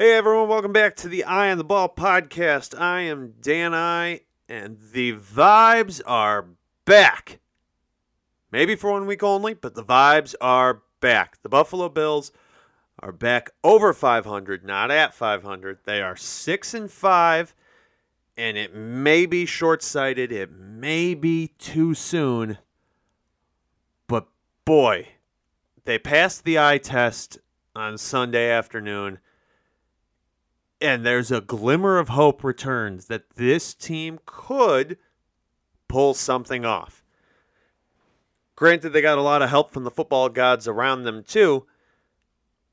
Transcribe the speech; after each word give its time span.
Hey 0.00 0.12
everyone, 0.12 0.48
welcome 0.48 0.72
back 0.72 0.94
to 0.98 1.08
the 1.08 1.24
Eye 1.24 1.50
on 1.50 1.58
the 1.58 1.64
Ball 1.64 1.88
podcast. 1.88 2.80
I 2.80 3.00
am 3.00 3.34
Dan 3.40 3.74
I, 3.74 4.20
and 4.48 4.78
the 4.92 5.14
vibes 5.14 6.00
are 6.06 6.50
back. 6.84 7.40
Maybe 8.52 8.76
for 8.76 8.92
one 8.92 9.06
week 9.06 9.24
only, 9.24 9.54
but 9.54 9.74
the 9.74 9.82
vibes 9.82 10.36
are 10.40 10.82
back. 11.00 11.42
The 11.42 11.48
Buffalo 11.48 11.88
Bills 11.88 12.30
are 13.00 13.10
back 13.10 13.50
over 13.64 13.92
500, 13.92 14.64
not 14.64 14.92
at 14.92 15.14
500. 15.14 15.80
They 15.82 16.00
are 16.00 16.14
6 16.14 16.74
and 16.74 16.88
5, 16.88 17.54
and 18.36 18.56
it 18.56 18.76
may 18.76 19.26
be 19.26 19.46
short-sighted, 19.46 20.30
it 20.30 20.52
may 20.52 21.14
be 21.14 21.48
too 21.58 21.94
soon. 21.94 22.58
But 24.06 24.28
boy, 24.64 25.08
they 25.86 25.98
passed 25.98 26.44
the 26.44 26.56
eye 26.56 26.78
test 26.78 27.38
on 27.74 27.98
Sunday 27.98 28.48
afternoon 28.48 29.18
and 30.80 31.04
there's 31.04 31.30
a 31.30 31.40
glimmer 31.40 31.98
of 31.98 32.10
hope 32.10 32.44
returns 32.44 33.06
that 33.06 33.30
this 33.36 33.74
team 33.74 34.18
could 34.26 34.98
pull 35.88 36.14
something 36.14 36.64
off. 36.64 37.02
Granted, 38.54 38.90
they 38.90 39.00
got 39.00 39.18
a 39.18 39.22
lot 39.22 39.42
of 39.42 39.50
help 39.50 39.72
from 39.72 39.84
the 39.84 39.90
football 39.90 40.28
gods 40.28 40.66
around 40.66 41.04
them, 41.04 41.22
too, 41.22 41.66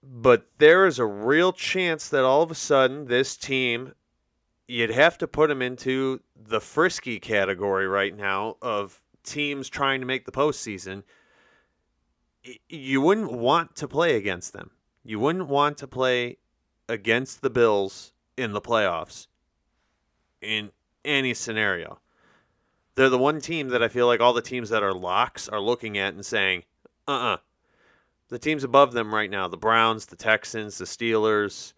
but 0.04 0.48
there 0.58 0.86
is 0.86 1.00
a 1.00 1.06
real 1.06 1.52
chance 1.52 2.10
that 2.10 2.24
all 2.24 2.42
of 2.42 2.52
a 2.52 2.56
sudden 2.56 3.06
this 3.06 3.38
team, 3.38 3.94
you'd 4.68 4.92
have 4.92 5.18
to 5.20 5.28
put 5.28 5.48
them 5.48 5.62
into 5.62 6.22
the 6.36 6.60
frisky 6.60 7.20
category 7.20 7.88
right 7.88 8.16
now 8.16 8.58
of 8.62 9.02
teams 9.24 9.70
trying 9.70 10.00
to 10.00 10.06
make 10.06 10.26
the 10.26 10.32
postseason. 10.32 11.04
You 12.70 13.02
wouldn't 13.02 13.32
want 13.32 13.76
to 13.78 13.88
play 13.88 14.16
against 14.16 14.54
them. 14.54 14.72
You 15.04 15.20
wouldn't 15.20 15.48
want 15.48 15.78
to 15.80 15.88
play 15.88 16.38
against 16.88 17.42
the 17.42 17.50
Bills 17.50 18.14
in 18.38 18.54
the 18.54 18.62
playoffs 18.62 19.28
in 20.42 20.72
any 21.04 21.34
scenario. 21.34 22.00
They're 22.96 23.10
the 23.10 23.18
one 23.18 23.42
team 23.42 23.70
that 23.70 23.84
I 23.84 23.88
feel 23.88 24.08
like 24.08 24.22
all 24.22 24.34
the 24.34 24.42
teams 24.42 24.70
that 24.70 24.84
are 24.84 24.94
locks 24.94 25.50
are 25.50 25.60
looking 25.60 25.98
at 25.98 26.14
and 26.14 26.26
saying, 26.26 26.64
uh 27.08 27.12
uh-uh. 27.12 27.34
uh 27.34 27.38
The 28.30 28.40
teams 28.40 28.64
above 28.64 28.94
them 28.94 29.14
right 29.14 29.30
now, 29.30 29.48
the 29.48 29.58
Browns, 29.58 30.06
the 30.06 30.16
Texans, 30.16 30.78
the 30.78 30.86
Steelers, 30.86 31.74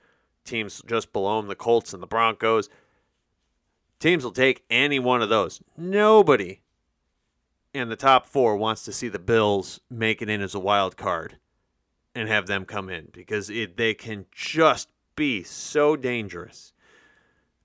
teams 0.46 0.82
just 0.86 1.12
below 1.14 1.38
them, 1.38 1.48
the 1.48 1.56
Colts 1.56 1.94
and 1.94 2.02
the 2.02 2.08
Broncos, 2.08 2.70
teams 4.00 4.24
will 4.24 4.32
take 4.32 4.64
any 4.70 5.00
one 5.00 5.22
of 5.22 5.30
those. 5.30 5.62
Nobody 5.76 6.62
in 7.74 7.90
the 7.90 7.96
top 7.96 8.28
four 8.28 8.56
wants 8.56 8.84
to 8.84 8.94
see 8.94 9.08
the 9.08 9.20
Bills 9.20 9.80
make 9.90 10.22
it 10.22 10.30
in 10.30 10.42
as 10.42 10.56
a 10.56 10.60
wild 10.60 10.98
card 10.98 11.38
and 12.16 12.28
have 12.28 12.48
them 12.48 12.66
come 12.66 12.90
in 12.90 13.10
because 13.12 13.50
it, 13.50 13.78
they 13.78 13.94
can 13.94 14.26
just 14.32 14.90
be 15.18 15.44
so 15.44 15.98
dangerous 15.98 16.72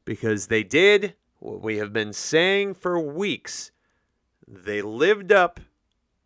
because 0.04 0.48
they 0.48 0.64
did 0.64 1.14
what 1.38 1.62
we 1.62 1.76
have 1.76 1.92
been 1.92 2.12
saying 2.12 2.74
for 2.74 2.98
weeks. 2.98 3.70
They 4.48 4.82
lived 4.82 5.30
up 5.30 5.60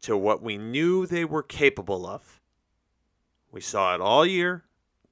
to 0.02 0.16
what 0.16 0.42
we 0.42 0.56
knew 0.56 1.05
they 1.05 1.27
were 1.27 1.42
capable 1.42 2.06
of. 2.06 2.41
We 3.50 3.60
saw 3.60 3.94
it 3.94 4.00
all 4.00 4.24
year. 4.24 4.64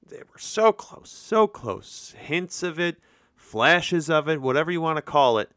They 0.06 0.18
were 0.18 0.38
so 0.38 0.72
close, 0.72 1.10
so 1.10 1.46
close. 1.46 2.14
Hints 2.16 2.62
of 2.62 2.78
it, 2.78 2.98
flashes 3.34 4.08
of 4.08 4.28
it, 4.28 4.40
whatever 4.40 4.70
you 4.70 4.80
want 4.80 4.96
to 4.96 5.02
call 5.02 5.38
it. 5.38 5.50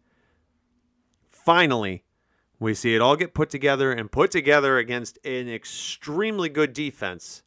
Finally, 1.29 2.03
we 2.59 2.73
see 2.73 2.95
it 2.95 3.01
all 3.01 3.15
get 3.15 3.33
put 3.33 3.49
together 3.49 3.91
and 3.91 4.11
put 4.11 4.31
together 4.31 4.77
against 4.77 5.19
an 5.25 5.49
extremely 5.49 6.49
good 6.49 6.73
defense 6.73 7.43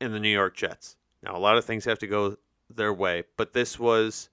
in 0.00 0.12
the 0.12 0.20
New 0.20 0.30
York 0.30 0.56
Jets. 0.56 0.96
Now, 1.22 1.36
a 1.36 1.38
lot 1.38 1.56
of 1.56 1.64
things 1.64 1.84
have 1.84 1.98
to 2.00 2.06
go 2.06 2.36
their 2.68 2.92
way, 2.92 3.24
but 3.36 3.52
this 3.52 3.78
was 3.78 4.28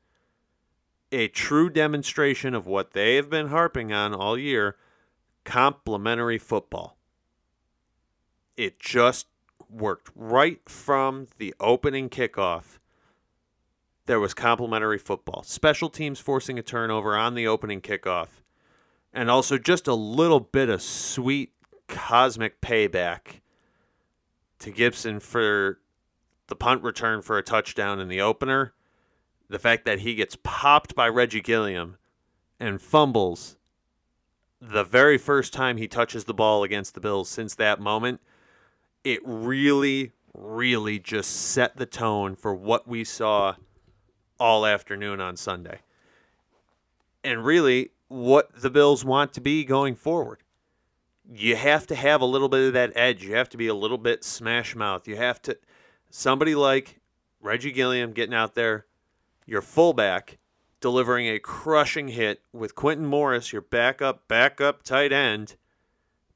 a 1.12 1.28
true 1.28 1.70
demonstration 1.70 2.56
of 2.56 2.66
what 2.66 2.92
they 2.92 3.16
have 3.16 3.30
been 3.30 3.48
harping 3.48 3.94
on 3.94 4.14
all 4.14 4.38
year 4.38 4.76
complementary 5.44 6.38
football. 6.38 6.98
It 8.58 8.80
just 8.80 9.28
worked 9.70 10.12
right 10.16 10.62
from 10.68 11.28
the 11.38 11.54
opening 11.60 12.10
kickoff. 12.10 12.80
There 14.06 14.20
was 14.20 14.34
complementary 14.34 14.98
football, 14.98 15.44
special 15.44 15.90
teams 15.90 16.20
forcing 16.20 16.60
a 16.60 16.64
turnover 16.64 17.16
on 17.16 17.36
the 17.36 17.48
opening 17.48 17.82
kickoff, 17.82 18.28
and 19.14 19.30
also 19.30 19.58
just 19.58 19.88
a 19.88 19.94
little 19.94 20.42
bit 20.42 20.70
of 20.70 20.82
sweet 20.82 21.54
cosmic 21.88 22.60
payback 22.60 23.42
to 24.60 24.72
Gipson 24.72 25.22
for 25.22 25.80
the 26.48 26.56
punt 26.56 26.84
return 26.84 27.22
for 27.22 27.38
a 27.38 27.44
touchdown 27.44 28.00
in 28.00 28.08
the 28.08 28.22
opener, 28.22 28.74
the 29.50 29.60
fact 29.60 29.86
that 29.86 30.00
he 30.00 30.16
gets 30.16 30.38
popped 30.44 30.96
by 30.96 31.08
Reggie 31.08 31.42
Gilliam 31.42 31.98
and 32.60 32.82
fumbles 32.82 33.58
the 34.72 34.84
very 34.84 35.18
first 35.18 35.52
time 35.52 35.78
he 35.78 35.88
touches 35.88 36.24
the 36.24 36.34
ball 36.34 36.64
against 36.64 36.94
the 36.94 37.02
Bills 37.02 37.28
since 37.28 37.56
that 37.56 37.82
moment, 37.82 38.22
it 39.04 39.20
really, 39.26 40.12
really 40.34 41.00
just 41.00 41.32
set 41.32 41.76
the 41.76 41.86
tone 41.86 42.36
for 42.36 42.56
what 42.56 42.88
we 42.88 43.04
saw 43.04 43.56
all 44.40 44.66
afternoon 44.66 45.20
on 45.20 45.36
Sunday. 45.36 45.80
And 47.24 47.44
really, 47.44 47.92
what 48.08 48.54
the 48.62 48.70
Bills 48.70 49.04
want 49.04 49.34
to 49.34 49.42
be 49.42 49.66
going 49.66 49.96
forward. 49.96 50.40
You 51.34 51.56
have 51.56 51.88
to 51.88 51.96
have 51.96 52.22
a 52.22 52.26
little 52.26 52.50
bit 52.50 52.68
of 52.68 52.74
that 52.74 52.92
edge. 52.96 53.24
You 53.24 53.36
have 53.36 53.50
to 53.50 53.58
be 53.58 53.68
a 53.68 53.74
little 53.74 53.98
bit 53.98 54.24
smash 54.24 54.76
mouth. 54.76 55.08
You 55.08 55.16
have 55.18 55.42
to 55.44 55.58
somebody 56.14 56.54
like 56.54 57.02
Reggie 57.42 57.72
Gilliam 57.72 58.14
getting 58.14 58.36
out 58.36 58.54
there, 58.54 58.86
your 59.48 59.64
fullback 59.64 60.38
delivering 60.80 61.28
a 61.28 61.40
crushing 61.40 62.10
hit 62.10 62.42
with 62.54 62.76
Quintin 62.76 63.08
Morris, 63.08 63.52
your 63.52 63.64
backup, 63.64 64.28
backup 64.28 64.84
tight 64.84 65.12
end, 65.12 65.56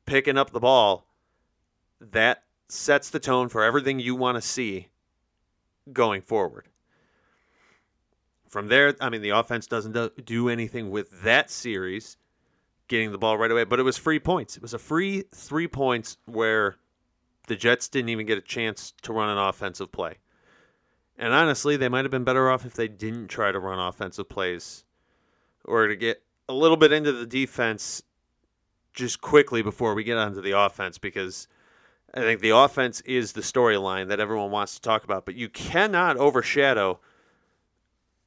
picking 0.05 0.37
up 0.37 0.49
the 0.49 0.59
ball. 0.59 1.05
That 2.01 2.43
sets 2.67 3.09
the 3.09 3.19
tone 3.19 3.49
for 3.49 3.63
everything 3.63 3.99
you 3.99 4.15
want 4.15 4.35
to 4.35 4.41
see 4.41 4.87
going 5.93 6.21
forward. 6.21 6.67
From 8.49 8.67
there, 8.67 8.95
I 8.99 9.09
mean, 9.09 9.21
the 9.21 9.29
offense 9.29 9.67
doesn't 9.67 10.25
do 10.25 10.49
anything 10.49 10.89
with 10.89 11.21
that 11.21 11.51
series, 11.51 12.17
getting 12.87 13.11
the 13.11 13.17
ball 13.17 13.37
right 13.37 13.51
away, 13.51 13.63
but 13.63 13.79
it 13.79 13.83
was 13.83 13.97
free 13.97 14.19
points. 14.19 14.55
It 14.55 14.61
was 14.61 14.73
a 14.73 14.79
free 14.79 15.25
three 15.33 15.67
points 15.67 16.17
where 16.25 16.77
the 17.47 17.55
Jets 17.55 17.87
didn't 17.87 18.09
even 18.09 18.25
get 18.25 18.37
a 18.37 18.41
chance 18.41 18.93
to 19.01 19.13
run 19.13 19.29
an 19.29 19.37
offensive 19.37 19.91
play. 19.91 20.17
And 21.17 21.33
honestly, 21.33 21.77
they 21.77 21.89
might 21.89 22.05
have 22.05 22.11
been 22.11 22.23
better 22.23 22.49
off 22.49 22.65
if 22.65 22.73
they 22.73 22.87
didn't 22.87 23.27
try 23.27 23.51
to 23.51 23.59
run 23.59 23.79
offensive 23.79 24.29
plays 24.29 24.83
or 25.65 25.87
to 25.87 25.95
get 25.95 26.21
a 26.47 26.53
little 26.53 26.77
bit 26.77 26.91
into 26.91 27.11
the 27.11 27.25
defense 27.25 28.03
just 28.93 29.21
quickly 29.21 29.61
before 29.61 29.93
we 29.93 30.03
get 30.03 30.17
onto 30.17 30.41
the 30.41 30.51
offense 30.51 30.97
because 30.97 31.47
I 32.13 32.21
think 32.21 32.41
the 32.41 32.55
offense 32.55 33.01
is 33.01 33.33
the 33.33 33.41
storyline 33.41 34.07
that 34.09 34.19
everyone 34.19 34.51
wants 34.51 34.75
to 34.75 34.81
talk 34.81 35.03
about. 35.03 35.25
But 35.25 35.35
you 35.35 35.49
cannot 35.49 36.17
overshadow 36.17 36.99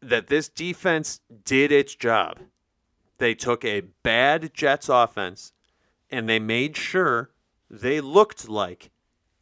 that 0.02 0.26
this 0.26 0.48
defense 0.48 1.20
did 1.44 1.70
its 1.70 1.94
job. 1.94 2.40
They 3.18 3.34
took 3.34 3.64
a 3.64 3.82
bad 4.02 4.52
Jets 4.54 4.88
offense 4.88 5.52
and 6.10 6.28
they 6.28 6.38
made 6.38 6.76
sure 6.76 7.30
they 7.70 8.00
looked 8.00 8.48
like 8.48 8.90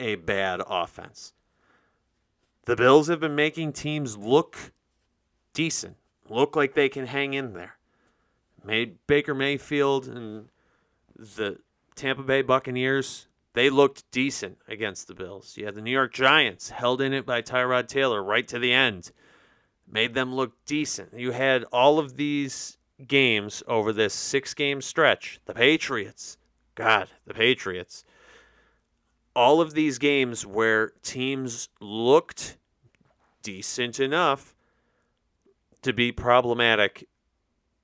a 0.01 0.17
bad 0.17 0.61
offense. 0.69 1.33
The 2.65 2.77
Bills 2.77 3.09
have 3.09 3.21
been 3.21 3.35
making 3.35 3.73
teams 3.73 4.17
look 4.17 4.57
decent, 5.55 5.97
look 6.29 6.55
like 6.55 6.75
they 6.75 6.89
can 6.89 7.07
hang 7.07 7.35
in 7.35 7.55
there. 7.55 7.79
Made 8.65 8.99
Baker 9.07 9.35
Mayfield 9.35 10.07
and 10.07 10.49
the 11.17 11.59
Tampa 11.95 12.23
Bay 12.23 12.43
Buccaneers, 12.43 13.27
they 13.55 13.71
looked 13.71 14.11
decent 14.11 14.59
against 14.69 15.09
the 15.09 15.15
Bills. 15.15 15.57
You 15.57 15.65
had 15.65 15.75
the 15.75 15.81
New 15.81 15.91
York 15.91 16.13
Giants 16.13 16.71
held 16.71 17.01
in 17.01 17.13
it 17.13 17.25
by 17.25 17.43
Tyrod 17.43 17.89
Taylor 17.89 18.23
right 18.23 18.47
to 18.49 18.59
the 18.59 18.73
end, 18.73 19.13
made 19.91 20.15
them 20.15 20.35
look 20.35 20.53
decent. 20.67 21.15
You 21.15 21.33
had 21.33 21.65
all 21.73 21.99
of 21.99 22.17
these 22.17 22.77
games 23.07 23.63
over 23.67 23.93
this 23.93 24.15
six 24.15 24.55
game 24.55 24.83
stretch. 24.83 25.41
The 25.47 25.55
Patriots, 25.55 26.37
God, 26.75 27.09
the 27.27 27.35
Patriots 27.35 28.05
all 29.39 29.61
of 29.61 29.73
these 29.73 29.99
games 29.99 30.45
where 30.45 30.91
teams 31.05 31.69
looked 31.81 32.57
decent 33.45 34.01
enough 34.01 34.53
to 35.81 35.93
be 35.93 36.11
problematic 36.11 37.07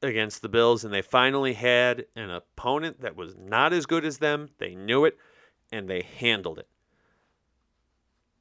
against 0.03 0.43
the 0.43 0.49
Bills, 0.49 0.85
and 0.85 0.93
they 0.93 1.01
finally 1.01 1.53
had 1.53 2.07
an 2.17 2.29
opponent 2.29 3.03
that 3.03 3.15
was 3.15 3.37
not 3.37 3.73
as 3.73 3.87
good 3.87 4.05
as 4.05 4.19
them. 4.19 4.49
They 4.59 4.75
knew 4.75 5.05
it, 5.05 5.17
and 5.71 5.89
they 5.89 6.03
handled 6.03 6.59
it. 6.59 6.67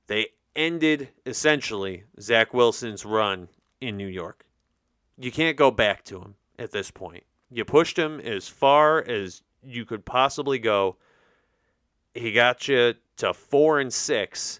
They 0.07 0.29
ended 0.55 1.09
essentially 1.23 2.05
Zach 2.19 2.51
Wilson's 2.51 3.05
run 3.05 3.47
in 3.79 3.95
New 3.95 4.07
York. 4.07 4.47
You 5.19 5.31
can't 5.31 5.55
go 5.55 5.69
back 5.69 6.03
to 6.05 6.19
him 6.19 6.33
at 6.57 6.71
this 6.71 6.89
point. 6.89 7.25
You 7.51 7.63
pushed 7.63 7.99
him 7.99 8.19
as 8.19 8.47
far 8.47 9.07
as 9.07 9.43
you 9.61 9.85
could 9.85 10.03
possibly 10.03 10.57
go. 10.57 10.97
He 12.13 12.31
got 12.31 12.67
you 12.67 12.95
to 13.17 13.33
four 13.33 13.79
and 13.79 13.93
six. 13.93 14.59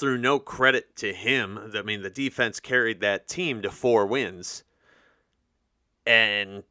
through 0.00 0.16
no 0.16 0.38
credit 0.38 0.96
to 0.96 1.12
him, 1.12 1.72
I 1.76 1.82
mean, 1.82 2.00
the 2.00 2.08
defense 2.08 2.58
carried 2.58 3.00
that 3.00 3.28
team 3.28 3.60
to 3.60 3.70
four 3.70 4.06
wins. 4.06 4.64
And 6.06 6.62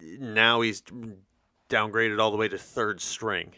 now 0.00 0.62
he's 0.62 0.82
downgraded 1.68 2.18
all 2.18 2.30
the 2.30 2.38
way 2.38 2.48
to 2.48 2.56
third 2.56 3.02
string. 3.02 3.52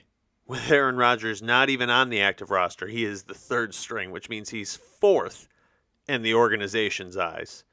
With 0.47 0.71
Aaron 0.71 0.97
Rodgers 0.97 1.41
not 1.41 1.71
even 1.71 1.89
on 1.89 2.11
the 2.11 2.21
active 2.21 2.51
roster, 2.51 2.89
he 2.89 3.05
is 3.05 3.23
the 3.23 3.35
third 3.35 3.75
string, 3.75 4.11
which 4.11 4.29
means 4.29 4.51
he's 4.51 4.75
fourth 4.75 5.49
in 6.09 6.23
the 6.23 6.35
organization's 6.35 7.17
eyes. 7.17 7.65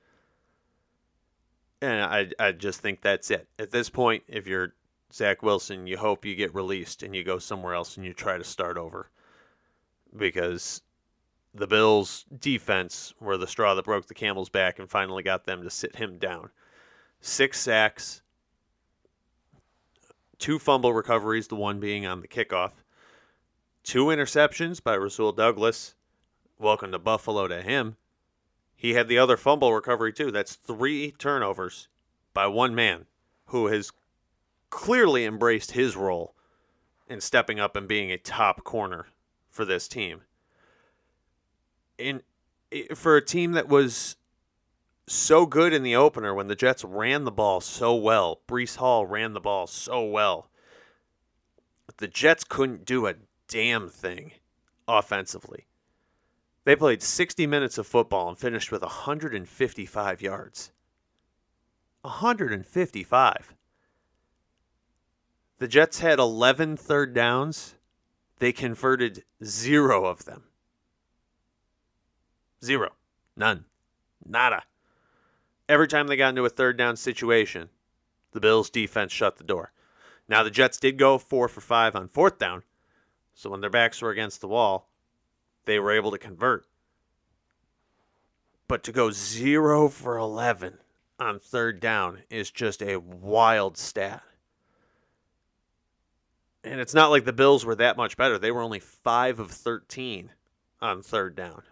And 1.82 2.04
I, 2.04 2.28
I 2.40 2.52
just 2.52 2.80
think 2.80 3.02
that's 3.02 3.32
it. 3.32 3.48
At 3.58 3.72
this 3.72 3.90
point, 3.90 4.24
if 4.28 4.46
you're 4.46 4.74
Zach 5.14 5.44
Wilson, 5.44 5.88
you 5.88 5.98
hope 5.98 6.26
you 6.26 6.36
get 6.36 6.56
released 6.56 7.04
and 7.04 7.16
you 7.16 7.24
go 7.24 7.38
somewhere 7.38 7.74
else 7.74 7.98
and 7.98 8.06
you 8.06 8.14
try 8.14 8.38
to 8.38 8.44
start 8.44 8.78
over. 8.78 9.10
Because 10.16 10.82
the 11.54 11.68
Bills' 11.68 12.26
defense 12.40 13.14
were 13.20 13.38
the 13.38 13.48
straw 13.48 13.76
that 13.76 13.86
broke 13.86 14.08
the 14.08 14.14
camel's 14.14 14.50
back 14.50 14.80
and 14.80 14.90
finally 14.90 15.24
got 15.24 15.46
them 15.46 15.64
to 15.64 15.70
sit 15.70 15.98
him 15.98 16.18
down. 16.18 16.50
Six 17.20 17.60
sacks, 17.60 18.22
two 20.40 20.58
fumble 20.58 20.94
recoveries, 20.94 21.48
the 21.48 21.56
one 21.56 21.80
being 21.80 22.06
on 22.06 22.22
the 22.22 22.28
kickoff, 22.28 22.72
two 23.84 24.06
interceptions 24.06 24.82
by 24.82 24.96
Rasul 24.96 25.34
Douglas. 25.34 25.96
Welcome 26.58 26.92
to 26.94 27.00
Buffalo 27.00 27.48
to 27.48 27.62
him. 27.62 27.98
He 28.76 28.94
had 28.94 29.08
the 29.08 29.18
other 29.18 29.38
fumble 29.38 29.74
recovery 29.74 30.14
too. 30.14 30.32
That's 30.32 30.56
three 30.56 31.12
turnovers 31.12 31.88
by 32.34 32.48
one 32.48 32.74
man 32.74 33.06
who 33.48 33.68
has 33.68 33.92
clearly 34.72 35.26
embraced 35.26 35.74
his 35.74 35.96
role 35.96 36.34
in 37.08 37.22
stepping 37.22 37.60
up 37.60 37.76
and 37.76 37.88
being 37.88 38.12
a 38.12 38.18
top 38.18 38.64
corner 38.64 39.06
for 39.50 39.66
this 39.66 39.88
team. 39.88 40.22
In 42.00 42.24
for 42.96 43.18
a 43.18 43.24
team 43.24 43.52
that 43.52 43.68
was 43.68 44.16
so 45.08 45.46
good 45.46 45.74
in 45.74 45.84
the 45.84 45.96
opener 45.96 46.34
when 46.34 46.48
the 46.48 46.56
Jets 46.56 46.84
ran 46.84 47.26
the 47.26 47.32
ball 47.32 47.60
so 47.60 47.94
well, 47.94 48.40
Breece 48.48 48.78
Hall 48.78 49.06
ran 49.06 49.34
the 49.34 49.42
ball 49.42 49.68
so 49.68 50.04
well. 50.04 50.50
The 51.98 52.08
Jets 52.08 52.44
couldn't 52.44 52.86
do 52.86 53.06
a 53.06 53.16
damn 53.48 53.90
thing 53.90 54.32
offensively. 54.88 55.68
They 56.64 56.76
played 56.76 57.04
60 57.04 57.46
minutes 57.46 57.78
of 57.78 57.86
football 57.86 58.30
and 58.30 58.38
finished 58.38 58.72
with 58.72 58.82
155 58.82 60.22
yards. 60.22 60.72
155. 62.02 63.54
The 65.62 65.68
Jets 65.68 66.00
had 66.00 66.18
11 66.18 66.76
third 66.76 67.14
downs. 67.14 67.76
They 68.40 68.52
converted 68.52 69.26
zero 69.44 70.08
of 70.08 70.26
them. 70.26 70.46
Zero. 72.66 72.94
None. 73.38 73.66
Nada. 74.26 74.64
Every 75.70 75.88
time 75.88 76.08
they 76.08 76.16
got 76.16 76.30
into 76.30 76.46
a 76.46 76.50
third 76.50 76.78
down 76.78 76.98
situation, 76.98 77.70
the 78.32 78.40
Bills' 78.40 78.72
defense 78.72 79.12
shut 79.12 79.38
the 79.38 79.44
door. 79.44 79.72
Now, 80.28 80.42
the 80.42 80.50
Jets 80.50 80.80
did 80.80 80.98
go 80.98 81.20
four 81.20 81.48
for 81.48 81.62
five 81.62 81.96
on 81.96 82.08
fourth 82.08 82.40
down. 82.40 82.64
So 83.36 83.52
when 83.52 83.62
their 83.62 83.70
backs 83.70 84.02
were 84.02 84.10
against 84.10 84.42
the 84.42 84.48
wall, 84.48 84.90
they 85.66 85.78
were 85.78 85.92
able 85.92 86.10
to 86.10 86.18
convert. 86.18 86.66
But 88.68 88.84
to 88.86 88.92
go 88.92 89.12
zero 89.12 89.90
for 89.90 90.18
11 90.18 90.80
on 91.20 91.38
third 91.38 91.80
down 91.80 92.24
is 92.32 92.50
just 92.50 92.82
a 92.82 92.98
wild 92.98 93.78
stat. 93.78 94.24
And 96.64 96.80
it's 96.80 96.94
not 96.94 97.10
like 97.10 97.26
the 97.26 97.34
Bills 97.34 97.66
were 97.66 97.76
that 97.76 97.98
much 97.98 98.18
better. 98.18 98.38
They 98.38 98.52
were 98.52 98.62
only 98.62 98.80
5 98.80 99.40
of 99.40 99.52
13 99.52 100.32
on 100.82 101.02
third 101.02 101.36
down. 101.36 101.64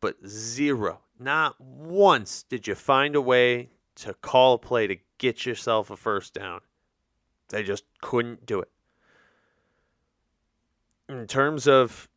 But 0.00 0.16
zero, 0.26 1.00
not 1.18 1.60
once 1.60 2.42
did 2.42 2.66
you 2.66 2.74
find 2.74 3.14
a 3.14 3.20
way 3.20 3.70
to 3.96 4.14
call 4.14 4.54
a 4.54 4.58
play 4.58 4.86
to 4.86 4.96
get 5.18 5.44
yourself 5.44 5.90
a 5.90 5.96
first 5.96 6.32
down. 6.34 6.60
They 7.48 7.62
just 7.62 7.84
couldn't 8.00 8.46
do 8.46 8.60
it 8.60 8.70
in 11.10 11.26
terms 11.26 11.66
of 11.66 12.08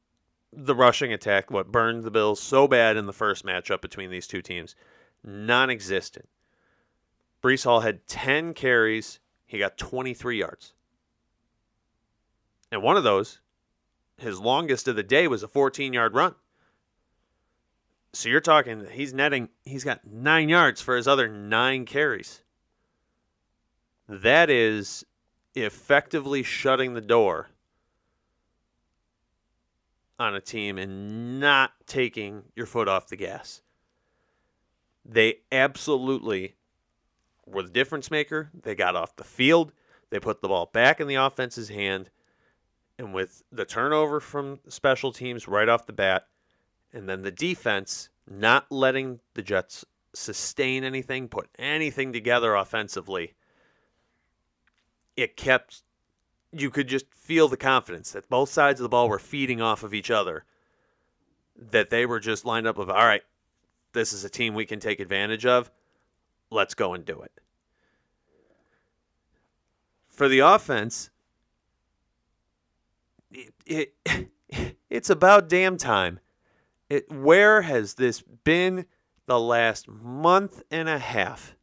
the 0.51 0.75
rushing 0.75 1.11
attack, 1.11 1.49
what 1.49 1.71
burned 1.71 2.03
the 2.03 2.11
Bills 2.11 2.39
so 2.39 2.67
bad 2.67 2.95
in 2.95 3.07
the 3.07 3.13
first 3.13 3.45
matchup 3.45 3.81
between 3.81 4.11
these 4.11 4.27
two 4.27 4.41
teams, 4.41 4.75
non 5.23 5.69
existent. 5.69 6.29
Breece 7.41 7.63
Hall 7.63 7.81
had 7.81 8.07
10 8.07 8.53
carries, 8.53 9.19
he 9.45 9.57
got 9.59 9.77
23 9.77 10.39
yards. 10.39 10.73
And 12.71 12.81
one 12.81 12.97
of 12.97 13.03
those, 13.03 13.39
his 14.17 14.39
longest 14.39 14.87
of 14.87 14.95
the 14.95 15.03
day, 15.03 15.27
was 15.27 15.43
a 15.43 15.47
14 15.47 15.93
yard 15.93 16.13
run. 16.13 16.35
So 18.13 18.29
you're 18.29 18.41
talking, 18.41 18.85
he's 18.91 19.13
netting, 19.13 19.49
he's 19.63 19.83
got 19.83 20.05
nine 20.05 20.49
yards 20.49 20.81
for 20.81 20.95
his 20.95 21.07
other 21.07 21.27
nine 21.27 21.85
carries. 21.85 22.41
That 24.07 24.49
is 24.49 25.05
effectively 25.55 26.43
shutting 26.43 26.93
the 26.93 27.01
door 27.01 27.49
on 30.19 30.35
a 30.35 30.41
team 30.41 30.77
and 30.77 31.39
not 31.39 31.73
taking 31.85 32.43
your 32.55 32.65
foot 32.65 32.87
off 32.87 33.07
the 33.07 33.15
gas. 33.15 33.61
They 35.05 35.39
absolutely 35.51 36.55
were 37.45 37.63
the 37.63 37.69
difference 37.69 38.11
maker. 38.11 38.49
They 38.53 38.75
got 38.75 38.95
off 38.95 39.15
the 39.15 39.23
field. 39.23 39.71
They 40.09 40.19
put 40.19 40.41
the 40.41 40.47
ball 40.47 40.69
back 40.71 40.99
in 40.99 41.07
the 41.07 41.15
offense's 41.15 41.69
hand. 41.69 42.09
And 42.97 43.13
with 43.13 43.43
the 43.51 43.65
turnover 43.65 44.19
from 44.19 44.59
special 44.67 45.11
teams 45.11 45.47
right 45.47 45.67
off 45.67 45.87
the 45.87 45.93
bat, 45.93 46.27
and 46.93 47.09
then 47.09 47.23
the 47.23 47.31
defense 47.31 48.09
not 48.29 48.71
letting 48.71 49.19
the 49.33 49.41
Jets 49.41 49.83
sustain 50.13 50.83
anything, 50.83 51.27
put 51.27 51.49
anything 51.57 52.13
together 52.13 52.53
offensively, 52.53 53.33
it 55.17 55.35
kept 55.35 55.83
you 56.55 56.69
could 56.69 56.87
just 56.87 57.11
feel 57.11 57.47
the 57.47 57.57
confidence 57.57 58.11
that 58.11 58.29
both 58.29 58.49
sides 58.49 58.79
of 58.79 58.83
the 58.83 58.89
ball 58.89 59.09
were 59.09 59.19
feeding 59.19 59.61
off 59.61 59.83
of 59.83 59.93
each 59.93 60.11
other. 60.11 60.45
That 61.55 61.89
they 61.89 62.05
were 62.05 62.19
just 62.19 62.45
lined 62.45 62.67
up 62.67 62.77
of, 62.77 62.89
all 62.89 63.05
right, 63.05 63.23
this 63.93 64.13
is 64.13 64.23
a 64.23 64.29
team 64.29 64.53
we 64.53 64.65
can 64.65 64.79
take 64.79 64.99
advantage 64.99 65.45
of. 65.45 65.71
Let's 66.53 66.75
go 66.75 66.93
and 66.93 67.03
do 67.03 67.21
it. 67.21 67.31
For 70.09 70.27
the 70.27 70.39
offense, 70.39 71.09
it, 73.31 73.53
it 73.65 73.95
it's 74.89 75.09
about 75.09 75.49
damn 75.49 75.77
time. 75.77 76.19
It 76.89 77.11
where 77.11 77.63
has 77.63 77.95
this 77.95 78.21
been 78.21 78.85
the 79.25 79.39
last 79.39 79.87
month 79.87 80.61
and 80.69 80.87
a 80.87 80.99
half? 80.99 81.55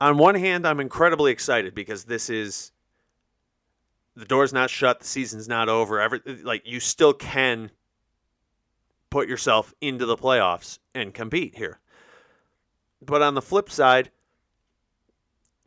On 0.00 0.16
one 0.16 0.36
hand, 0.36 0.66
I'm 0.66 0.80
incredibly 0.80 1.30
excited 1.30 1.74
because 1.74 2.04
this 2.04 2.30
is 2.30 2.72
the 4.16 4.24
door's 4.24 4.54
not 4.54 4.70
shut, 4.70 5.00
the 5.00 5.06
season's 5.06 5.48
not 5.48 5.68
over. 5.68 6.00
Every 6.00 6.20
like 6.42 6.62
you 6.64 6.80
still 6.80 7.12
can 7.12 7.70
put 9.10 9.28
yourself 9.28 9.74
into 9.82 10.06
the 10.06 10.16
playoffs 10.16 10.78
and 10.94 11.12
compete 11.12 11.56
here. 11.56 11.80
But 13.02 13.22
on 13.22 13.34
the 13.34 13.42
flip 13.42 13.70
side, 13.70 14.10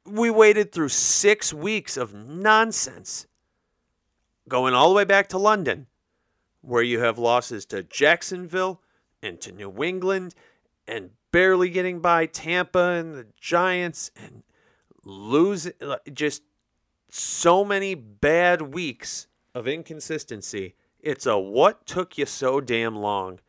we 0.05 0.29
waited 0.29 0.71
through 0.71 0.89
6 0.89 1.53
weeks 1.53 1.97
of 1.97 2.13
nonsense 2.13 3.25
going 4.47 4.73
all 4.73 4.89
the 4.89 4.95
way 4.95 5.05
back 5.05 5.29
to 5.29 5.37
London 5.37 5.87
where 6.61 6.83
you 6.83 6.99
have 6.99 7.17
losses 7.17 7.65
to 7.67 7.83
Jacksonville 7.83 8.81
and 9.21 9.39
to 9.41 9.51
New 9.51 9.83
England 9.83 10.35
and 10.87 11.11
barely 11.31 11.69
getting 11.69 11.99
by 11.99 12.25
Tampa 12.25 12.79
and 12.79 13.15
the 13.15 13.27
Giants 13.39 14.11
and 14.15 14.43
losing 15.03 15.73
just 16.13 16.43
so 17.09 17.65
many 17.65 17.95
bad 17.95 18.61
weeks 18.61 19.27
of 19.55 19.67
inconsistency. 19.67 20.75
It's 20.99 21.25
a 21.25 21.37
what 21.37 21.85
took 21.85 22.17
you 22.17 22.25
so 22.25 22.61
damn 22.61 22.95
long 22.95 23.39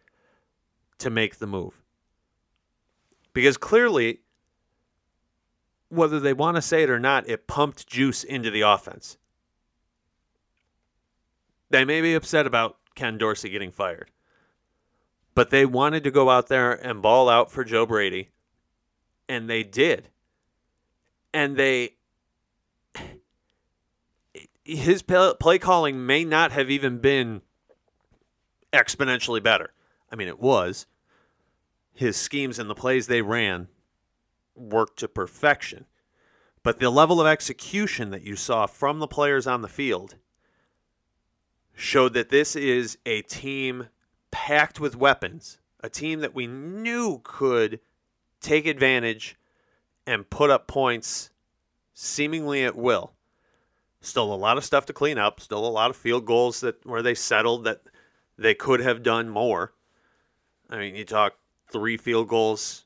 to 0.98 1.10
make 1.10 1.38
the 1.38 1.46
move? 1.46 1.83
Because 3.34 3.58
clearly, 3.58 4.20
whether 5.90 6.18
they 6.18 6.32
want 6.32 6.56
to 6.56 6.62
say 6.62 6.82
it 6.84 6.90
or 6.90 7.00
not, 7.00 7.28
it 7.28 7.46
pumped 7.46 7.86
juice 7.86 8.24
into 8.24 8.50
the 8.50 8.62
offense. 8.62 9.18
They 11.68 11.84
may 11.84 12.00
be 12.00 12.14
upset 12.14 12.46
about 12.46 12.78
Ken 12.94 13.18
Dorsey 13.18 13.50
getting 13.50 13.72
fired, 13.72 14.10
but 15.34 15.50
they 15.50 15.66
wanted 15.66 16.04
to 16.04 16.10
go 16.10 16.30
out 16.30 16.46
there 16.46 16.72
and 16.72 17.02
ball 17.02 17.28
out 17.28 17.50
for 17.50 17.64
Joe 17.64 17.84
Brady, 17.84 18.30
and 19.28 19.50
they 19.50 19.64
did. 19.64 20.08
And 21.32 21.56
they 21.56 21.96
his 24.64 25.02
play 25.02 25.58
calling 25.58 26.06
may 26.06 26.24
not 26.24 26.52
have 26.52 26.70
even 26.70 26.98
been 26.98 27.42
exponentially 28.72 29.42
better. 29.42 29.72
I 30.10 30.16
mean, 30.16 30.28
it 30.28 30.40
was. 30.40 30.86
His 31.94 32.16
schemes 32.16 32.58
and 32.58 32.68
the 32.68 32.74
plays 32.74 33.06
they 33.06 33.22
ran 33.22 33.68
worked 34.54 34.98
to 34.98 35.08
perfection. 35.08 35.86
But 36.62 36.80
the 36.80 36.90
level 36.90 37.20
of 37.20 37.26
execution 37.26 38.10
that 38.10 38.22
you 38.22 38.36
saw 38.36 38.66
from 38.66 38.98
the 38.98 39.06
players 39.06 39.46
on 39.46 39.62
the 39.62 39.68
field 39.68 40.16
showed 41.74 42.14
that 42.14 42.30
this 42.30 42.56
is 42.56 42.98
a 43.04 43.22
team 43.22 43.88
packed 44.30 44.80
with 44.80 44.96
weapons, 44.96 45.58
a 45.80 45.88
team 45.88 46.20
that 46.20 46.34
we 46.34 46.46
knew 46.46 47.20
could 47.22 47.80
take 48.40 48.66
advantage 48.66 49.36
and 50.06 50.30
put 50.30 50.50
up 50.50 50.66
points 50.66 51.30
seemingly 51.92 52.64
at 52.64 52.76
will. 52.76 53.12
Still 54.00 54.32
a 54.32 54.34
lot 54.34 54.58
of 54.58 54.64
stuff 54.64 54.86
to 54.86 54.92
clean 54.92 55.18
up, 55.18 55.40
still 55.40 55.64
a 55.64 55.68
lot 55.68 55.90
of 55.90 55.96
field 55.96 56.26
goals 56.26 56.60
that 56.60 56.84
where 56.84 57.02
they 57.02 57.14
settled 57.14 57.64
that 57.64 57.82
they 58.36 58.54
could 58.54 58.80
have 58.80 59.02
done 59.02 59.28
more. 59.28 59.72
I 60.68 60.78
mean, 60.78 60.94
you 60.94 61.04
talk 61.04 61.34
three 61.74 61.96
field 61.96 62.28
goals 62.28 62.84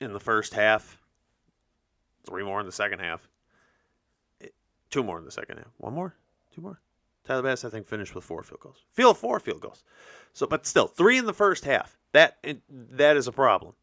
in 0.00 0.14
the 0.14 0.18
first 0.18 0.54
half, 0.54 0.98
three 2.24 2.42
more 2.42 2.58
in 2.58 2.64
the 2.64 2.72
second 2.72 3.00
half, 3.00 3.28
two 4.88 5.04
more 5.04 5.18
in 5.18 5.26
the 5.26 5.30
second 5.30 5.58
half, 5.58 5.68
one 5.76 5.92
more, 5.92 6.14
two 6.54 6.62
more. 6.62 6.80
Tyler 7.26 7.42
Bass, 7.42 7.66
I 7.66 7.68
think, 7.68 7.86
finished 7.86 8.14
with 8.14 8.24
four 8.24 8.42
field 8.42 8.60
goals. 8.60 8.78
Field 8.94 9.18
four 9.18 9.38
field 9.40 9.60
goals. 9.60 9.84
So, 10.32 10.46
but 10.46 10.66
still, 10.66 10.86
three 10.86 11.18
in 11.18 11.26
the 11.26 11.34
first 11.34 11.66
half. 11.66 11.98
That 12.12 12.38
that 12.70 13.18
is 13.18 13.28
a 13.28 13.32
problem, 13.32 13.74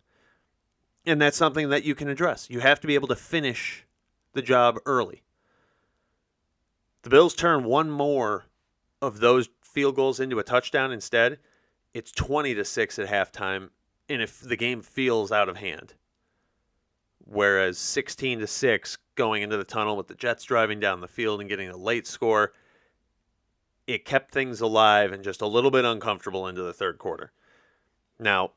and 1.06 1.22
that's 1.22 1.38
something 1.38 1.70
that 1.70 1.84
you 1.84 1.94
can 1.94 2.10
address. 2.10 2.50
You 2.50 2.60
have 2.62 2.80
to 2.80 2.88
be 2.88 2.96
able 2.96 3.10
to 3.10 3.16
finish 3.16 3.86
the 4.34 4.42
job 4.42 4.80
early. 4.88 5.22
The 7.04 7.12
Bills 7.12 7.36
turn 7.36 7.64
one 7.64 7.92
more 7.92 8.46
of 9.04 9.20
those 9.20 9.50
field 9.62 9.96
goals 9.96 10.20
into 10.20 10.40
a 10.40 10.44
touchdown 10.44 10.92
instead. 10.92 11.38
It's 11.94 12.12
twenty 12.12 12.56
to 12.56 12.66
six 12.66 12.98
at 12.98 13.08
halftime, 13.08 13.70
and 14.10 14.22
if 14.22 14.40
the 14.40 14.56
game 14.56 14.82
feels 14.82 15.32
out 15.32 15.50
of 15.50 15.58
hand. 15.58 15.94
Whereas 17.26 17.78
sixteen 17.78 18.40
to 18.40 18.48
six 18.48 18.98
going 19.16 19.42
into 19.42 19.58
the 19.58 19.64
tunnel 19.64 19.98
with 19.98 20.08
the 20.08 20.16
Jets 20.16 20.44
driving 20.44 20.80
down 20.80 21.02
the 21.02 21.08
field 21.08 21.42
and 21.42 21.50
getting 21.50 21.70
a 21.70 21.78
late 21.78 22.08
score 22.08 22.54
it 23.88 24.04
kept 24.04 24.32
things 24.32 24.60
alive 24.60 25.14
and 25.14 25.24
just 25.24 25.42
a 25.42 25.48
little 25.48 25.72
bit 25.72 25.86
uncomfortable 25.86 26.48
into 26.48 26.62
the 26.62 26.74
third 26.74 26.98
quarter. 26.98 27.32
Now, 28.20 28.52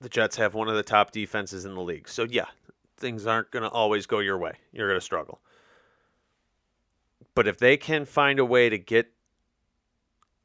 the 0.00 0.08
Jets 0.08 0.36
have 0.36 0.54
one 0.54 0.68
of 0.68 0.74
the 0.74 0.82
top 0.82 1.12
defenses 1.12 1.64
in 1.64 1.74
the 1.74 1.80
league. 1.80 2.08
So, 2.08 2.24
yeah, 2.24 2.46
things 2.96 3.26
aren't 3.26 3.52
going 3.52 3.62
to 3.62 3.68
always 3.68 4.06
go 4.06 4.18
your 4.18 4.38
way. 4.38 4.54
You're 4.72 4.88
going 4.88 4.98
to 4.98 5.04
struggle. 5.04 5.40
But 7.34 7.46
if 7.46 7.58
they 7.58 7.76
can 7.76 8.04
find 8.04 8.40
a 8.40 8.44
way 8.44 8.68
to 8.68 8.76
get 8.76 9.12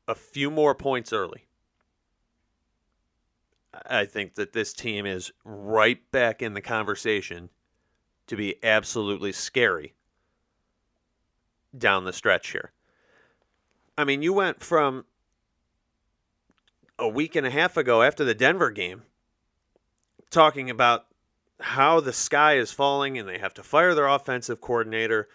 a 0.07 0.13
few 0.13 0.51
more 0.51 0.75
points 0.75 1.11
early, 1.11 1.44
I 3.85 4.05
think 4.05 4.35
that 4.35 4.53
this 4.53 4.73
team 4.73 5.05
is 5.05 5.31
right 5.43 5.99
back 6.11 6.41
in 6.41 6.53
the 6.53 6.61
conversation 6.61 7.49
to 8.27 8.35
be 8.35 8.63
absolutely 8.63 9.31
scary 9.31 9.93
down 11.77 12.05
the 12.05 12.13
stretch 12.13 12.51
here. 12.51 12.71
I 13.97 14.03
mean, 14.03 14.21
you 14.21 14.33
went 14.33 14.61
from 14.61 15.05
a 16.97 17.07
week 17.07 17.35
and 17.35 17.45
a 17.45 17.51
half 17.51 17.77
ago 17.77 18.01
after 18.01 18.23
the 18.23 18.33
Denver 18.33 18.71
game 18.71 19.03
talking 20.29 20.69
about 20.69 21.05
how 21.59 21.99
the 21.99 22.13
sky 22.13 22.57
is 22.57 22.71
falling 22.71 23.17
and 23.17 23.27
they 23.27 23.37
have 23.37 23.53
to 23.53 23.63
fire 23.63 23.95
their 23.95 24.07
offensive 24.07 24.59
coordinator. 24.59 25.27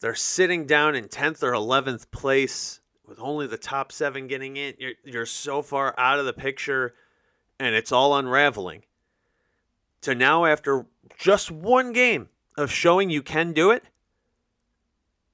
They're 0.00 0.14
sitting 0.14 0.66
down 0.66 0.94
in 0.94 1.08
10th 1.08 1.42
or 1.42 1.52
11th 1.52 2.10
place 2.10 2.80
with 3.06 3.18
only 3.20 3.46
the 3.46 3.58
top 3.58 3.90
seven 3.90 4.26
getting 4.26 4.56
in. 4.56 4.74
You're, 4.78 4.92
you're 5.04 5.26
so 5.26 5.62
far 5.62 5.94
out 5.98 6.18
of 6.18 6.26
the 6.26 6.32
picture 6.32 6.94
and 7.58 7.74
it's 7.74 7.92
all 7.92 8.16
unraveling. 8.16 8.84
To 10.02 10.14
now, 10.14 10.44
after 10.44 10.86
just 11.18 11.50
one 11.50 11.92
game 11.92 12.28
of 12.56 12.70
showing 12.70 13.10
you 13.10 13.22
can 13.22 13.52
do 13.52 13.70
it, 13.70 13.84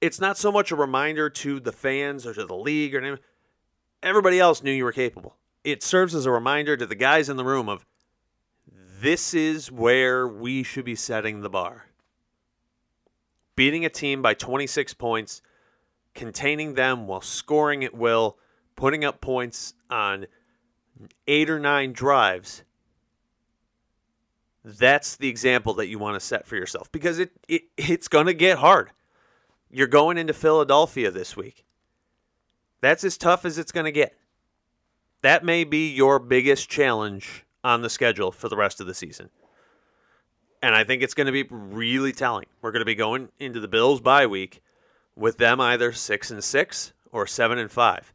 it's 0.00 0.20
not 0.20 0.36
so 0.36 0.52
much 0.52 0.70
a 0.70 0.76
reminder 0.76 1.30
to 1.30 1.60
the 1.60 1.72
fans 1.72 2.26
or 2.26 2.34
to 2.34 2.44
the 2.44 2.56
league 2.56 2.94
or 2.94 2.98
anything. 2.98 3.24
Everybody 4.02 4.38
else 4.38 4.62
knew 4.62 4.72
you 4.72 4.84
were 4.84 4.92
capable. 4.92 5.36
It 5.64 5.82
serves 5.82 6.14
as 6.14 6.26
a 6.26 6.30
reminder 6.30 6.76
to 6.76 6.86
the 6.86 6.94
guys 6.94 7.28
in 7.28 7.36
the 7.36 7.44
room 7.44 7.68
of 7.68 7.86
this 9.00 9.34
is 9.34 9.70
where 9.70 10.28
we 10.28 10.62
should 10.62 10.84
be 10.84 10.94
setting 10.94 11.40
the 11.40 11.50
bar. 11.50 11.86
Beating 13.56 13.84
a 13.84 13.90
team 13.90 14.20
by 14.20 14.34
26 14.34 14.94
points, 14.94 15.42
containing 16.14 16.74
them 16.74 17.06
while 17.06 17.20
scoring 17.20 17.84
at 17.84 17.94
will, 17.94 18.36
putting 18.76 19.04
up 19.04 19.20
points 19.20 19.74
on 19.88 20.26
eight 21.26 21.50
or 21.50 21.58
nine 21.58 21.92
drives. 21.92 22.62
That's 24.64 25.16
the 25.16 25.28
example 25.28 25.74
that 25.74 25.88
you 25.88 25.98
want 25.98 26.14
to 26.14 26.26
set 26.26 26.46
for 26.46 26.56
yourself 26.56 26.90
because 26.90 27.18
it, 27.18 27.32
it 27.48 27.64
it's 27.76 28.08
going 28.08 28.26
to 28.26 28.34
get 28.34 28.58
hard. 28.58 28.90
You're 29.70 29.86
going 29.86 30.18
into 30.18 30.32
Philadelphia 30.32 31.10
this 31.10 31.36
week. 31.36 31.64
That's 32.80 33.04
as 33.04 33.18
tough 33.18 33.44
as 33.44 33.58
it's 33.58 33.72
going 33.72 33.84
to 33.84 33.92
get. 33.92 34.16
That 35.22 35.44
may 35.44 35.64
be 35.64 35.90
your 35.90 36.18
biggest 36.18 36.68
challenge 36.68 37.44
on 37.62 37.82
the 37.82 37.90
schedule 37.90 38.30
for 38.30 38.48
the 38.48 38.56
rest 38.56 38.80
of 38.80 38.86
the 38.86 38.94
season. 38.94 39.30
And 40.62 40.74
I 40.74 40.84
think 40.84 41.02
it's 41.02 41.14
going 41.14 41.26
to 41.26 41.32
be 41.32 41.44
really 41.50 42.12
telling. 42.12 42.46
We're 42.62 42.72
going 42.72 42.80
to 42.80 42.86
be 42.86 42.94
going 42.94 43.30
into 43.38 43.60
the 43.60 43.68
Bills 43.68 44.00
bye 44.00 44.26
week 44.26 44.62
with 45.16 45.38
them 45.38 45.60
either 45.60 45.92
6 45.92 46.30
and 46.30 46.44
6 46.44 46.92
or 47.12 47.26
7 47.26 47.58
and 47.58 47.70
5. 47.70 48.13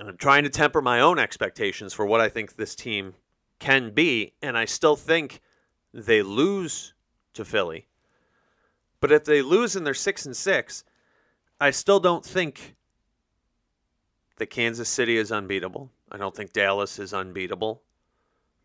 And 0.00 0.08
I'm 0.08 0.16
trying 0.16 0.42
to 0.42 0.50
temper 0.50 0.82
my 0.82 0.98
own 1.00 1.20
expectations 1.20 1.94
for 1.94 2.04
what 2.04 2.20
I 2.20 2.28
think 2.28 2.56
this 2.56 2.74
team 2.74 3.14
can 3.60 3.90
be, 3.90 4.32
and 4.42 4.58
I 4.58 4.64
still 4.64 4.96
think 4.96 5.40
they 5.94 6.22
lose 6.22 6.94
to 7.34 7.44
Philly 7.44 7.86
but 9.00 9.10
if 9.10 9.24
they 9.24 9.42
lose 9.42 9.74
and 9.74 9.86
they're 9.86 9.94
six 9.94 10.26
and 10.26 10.36
six, 10.36 10.84
I 11.58 11.70
still 11.70 12.00
don't 12.00 12.24
think 12.24 12.76
that 14.36 14.50
Kansas 14.50 14.88
City 14.88 15.16
is 15.16 15.32
unbeatable. 15.32 15.90
I 16.12 16.18
don't 16.18 16.36
think 16.36 16.52
Dallas 16.52 16.98
is 16.98 17.12
unbeatable. 17.12 17.82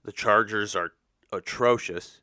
The 0.04 0.12
Chargers 0.12 0.76
are 0.76 0.92
atrocious. 1.32 2.22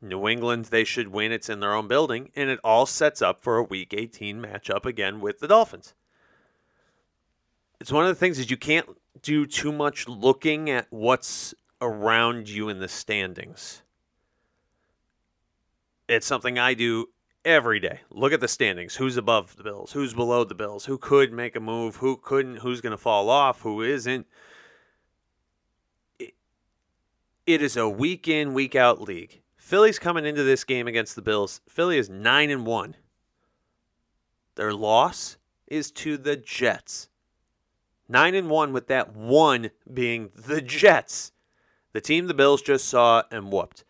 New 0.00 0.28
England, 0.28 0.66
they 0.66 0.84
should 0.84 1.08
win. 1.08 1.32
It's 1.32 1.48
in 1.48 1.60
their 1.60 1.74
own 1.74 1.88
building, 1.88 2.30
and 2.34 2.50
it 2.50 2.60
all 2.62 2.86
sets 2.86 3.20
up 3.20 3.42
for 3.42 3.56
a 3.56 3.62
Week 3.62 3.92
18 3.96 4.40
matchup 4.40 4.86
again 4.86 5.20
with 5.20 5.40
the 5.40 5.48
Dolphins. 5.48 5.94
It's 7.80 7.92
one 7.92 8.04
of 8.04 8.08
the 8.08 8.14
things 8.16 8.38
is 8.38 8.50
you 8.50 8.56
can't 8.56 8.86
do 9.22 9.46
too 9.46 9.72
much 9.72 10.08
looking 10.08 10.70
at 10.70 10.86
what's 10.90 11.54
around 11.80 12.48
you 12.48 12.68
in 12.68 12.80
the 12.80 12.88
standings. 12.88 13.82
It's 16.08 16.26
something 16.26 16.58
I 16.58 16.74
do 16.74 17.08
every 17.44 17.78
day. 17.80 18.00
Look 18.10 18.32
at 18.32 18.40
the 18.40 18.48
standings. 18.48 18.96
Who's 18.96 19.16
above 19.16 19.56
the 19.56 19.62
Bills? 19.62 19.92
Who's 19.92 20.14
below 20.14 20.44
the 20.44 20.54
Bills? 20.54 20.86
Who 20.86 20.98
could 20.98 21.32
make 21.32 21.54
a 21.54 21.60
move? 21.60 21.96
Who 21.96 22.16
couldn't? 22.16 22.56
Who's 22.56 22.80
going 22.80 22.92
to 22.92 22.98
fall 22.98 23.30
off? 23.30 23.62
Who 23.62 23.82
isn't? 23.82 24.26
It, 26.18 26.34
it 27.46 27.62
is 27.62 27.76
a 27.76 27.88
week 27.88 28.26
in, 28.26 28.54
week 28.54 28.74
out 28.74 29.00
league. 29.00 29.40
Philly's 29.56 29.98
coming 29.98 30.24
into 30.24 30.42
this 30.42 30.64
game 30.64 30.88
against 30.88 31.14
the 31.14 31.22
Bills. 31.22 31.60
Philly 31.68 31.98
is 31.98 32.08
9 32.08 32.50
and 32.50 32.64
1. 32.64 32.96
Their 34.54 34.72
loss 34.72 35.36
is 35.66 35.90
to 35.92 36.16
the 36.16 36.36
Jets. 36.36 37.07
9 38.08 38.34
and 38.34 38.48
1 38.48 38.72
with 38.72 38.86
that 38.88 39.14
one 39.14 39.70
being 39.92 40.30
the 40.34 40.60
Jets. 40.60 41.32
The 41.92 42.00
team 42.00 42.26
the 42.26 42.34
Bills 42.34 42.62
just 42.62 42.86
saw 42.86 43.22
and 43.30 43.52
whooped. 43.52 43.84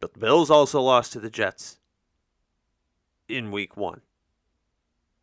But 0.00 0.14
the 0.14 0.18
Bills 0.20 0.50
also 0.50 0.80
lost 0.80 1.12
to 1.12 1.20
the 1.20 1.30
Jets 1.30 1.78
in 3.28 3.50
week 3.50 3.76
one. 3.76 4.00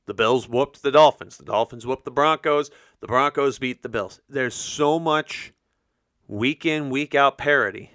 The 0.06 0.14
Bills 0.14 0.48
whooped 0.48 0.82
the 0.82 0.92
Dolphins. 0.92 1.38
The 1.38 1.46
Dolphins 1.46 1.86
whooped 1.86 2.06
the 2.06 2.12
Broncos. 2.12 2.72
The 3.02 3.08
Broncos 3.08 3.60
beat 3.60 3.84
the 3.84 3.90
Bills. 3.90 4.22
There's 4.30 4.56
so 4.56 5.00
much 5.00 5.54
week 6.28 6.66
in, 6.66 6.90
week 6.90 7.14
out 7.14 7.38
parity 7.38 7.92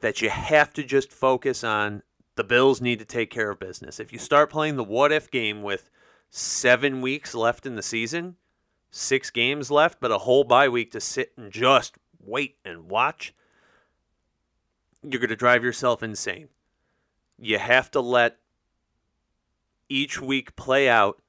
that 0.00 0.22
you 0.22 0.30
have 0.30 0.72
to 0.74 0.84
just 0.84 1.12
focus 1.12 1.62
on 1.62 2.02
the 2.36 2.44
Bills 2.44 2.80
need 2.80 2.98
to 2.98 3.04
take 3.04 3.30
care 3.30 3.50
of 3.50 3.58
business. 3.58 4.00
If 4.00 4.12
you 4.12 4.18
start 4.18 4.50
playing 4.50 4.76
the 4.76 4.84
what 4.84 5.12
if 5.12 5.30
game 5.30 5.62
with 5.62 5.90
seven 6.30 7.00
weeks 7.00 7.34
left 7.34 7.66
in 7.66 7.76
the 7.76 7.82
season, 7.82 8.36
six 8.90 9.30
games 9.30 9.70
left, 9.70 10.00
but 10.00 10.10
a 10.10 10.18
whole 10.18 10.44
bye 10.44 10.68
week 10.68 10.90
to 10.92 11.00
sit 11.00 11.32
and 11.36 11.50
just 11.50 11.96
wait 12.20 12.56
and 12.64 12.90
watch, 12.90 13.34
you're 15.02 15.20
going 15.20 15.30
to 15.30 15.36
drive 15.36 15.62
yourself 15.62 16.02
insane. 16.02 16.48
You 17.38 17.58
have 17.58 17.90
to 17.92 18.00
let 18.00 18.38
each 19.88 20.20
week 20.20 20.56
play 20.56 20.88
out. 20.88 21.22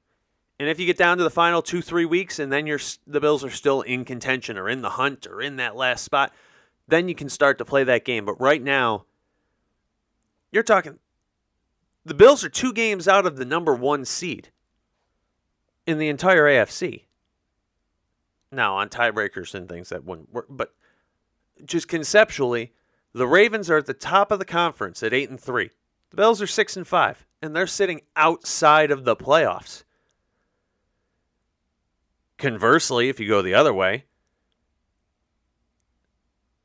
And 0.58 0.68
if 0.68 0.80
you 0.80 0.86
get 0.86 0.98
down 0.98 1.18
to 1.18 1.24
the 1.24 1.30
final 1.30 1.62
two, 1.62 1.80
three 1.80 2.04
weeks 2.04 2.38
and 2.38 2.50
then 2.50 2.66
you're, 2.66 2.80
the 3.06 3.20
Bills 3.20 3.44
are 3.44 3.50
still 3.50 3.82
in 3.82 4.04
contention 4.04 4.58
or 4.58 4.68
in 4.68 4.82
the 4.82 4.90
hunt 4.90 5.26
or 5.26 5.40
in 5.40 5.56
that 5.56 5.76
last 5.76 6.04
spot, 6.04 6.32
then 6.88 7.08
you 7.08 7.14
can 7.14 7.28
start 7.28 7.58
to 7.58 7.64
play 7.64 7.84
that 7.84 8.04
game. 8.04 8.24
But 8.24 8.40
right 8.40 8.62
now, 8.62 9.04
you're 10.50 10.62
talking 10.62 10.98
the 12.04 12.14
Bills 12.14 12.42
are 12.42 12.48
two 12.48 12.72
games 12.72 13.06
out 13.06 13.26
of 13.26 13.36
the 13.36 13.44
number 13.44 13.74
one 13.74 14.04
seed 14.04 14.50
in 15.88 15.96
the 15.96 16.10
entire 16.10 16.44
AFC. 16.44 17.04
Now, 18.52 18.76
on 18.76 18.90
tiebreakers 18.90 19.54
and 19.54 19.66
things 19.66 19.88
that 19.88 20.04
wouldn't 20.04 20.30
work, 20.30 20.44
but 20.50 20.74
just 21.64 21.88
conceptually, 21.88 22.74
the 23.14 23.26
Ravens 23.26 23.70
are 23.70 23.78
at 23.78 23.86
the 23.86 23.94
top 23.94 24.30
of 24.30 24.38
the 24.38 24.44
conference 24.44 25.02
at 25.02 25.14
8 25.14 25.30
and 25.30 25.40
3. 25.40 25.70
The 26.10 26.16
Bills 26.16 26.42
are 26.42 26.46
6 26.46 26.76
and 26.76 26.86
5 26.86 27.26
and 27.40 27.56
they're 27.56 27.66
sitting 27.66 28.02
outside 28.16 28.90
of 28.90 29.04
the 29.04 29.16
playoffs. 29.16 29.84
Conversely, 32.36 33.08
if 33.08 33.18
you 33.18 33.26
go 33.26 33.40
the 33.40 33.54
other 33.54 33.72
way, 33.72 34.04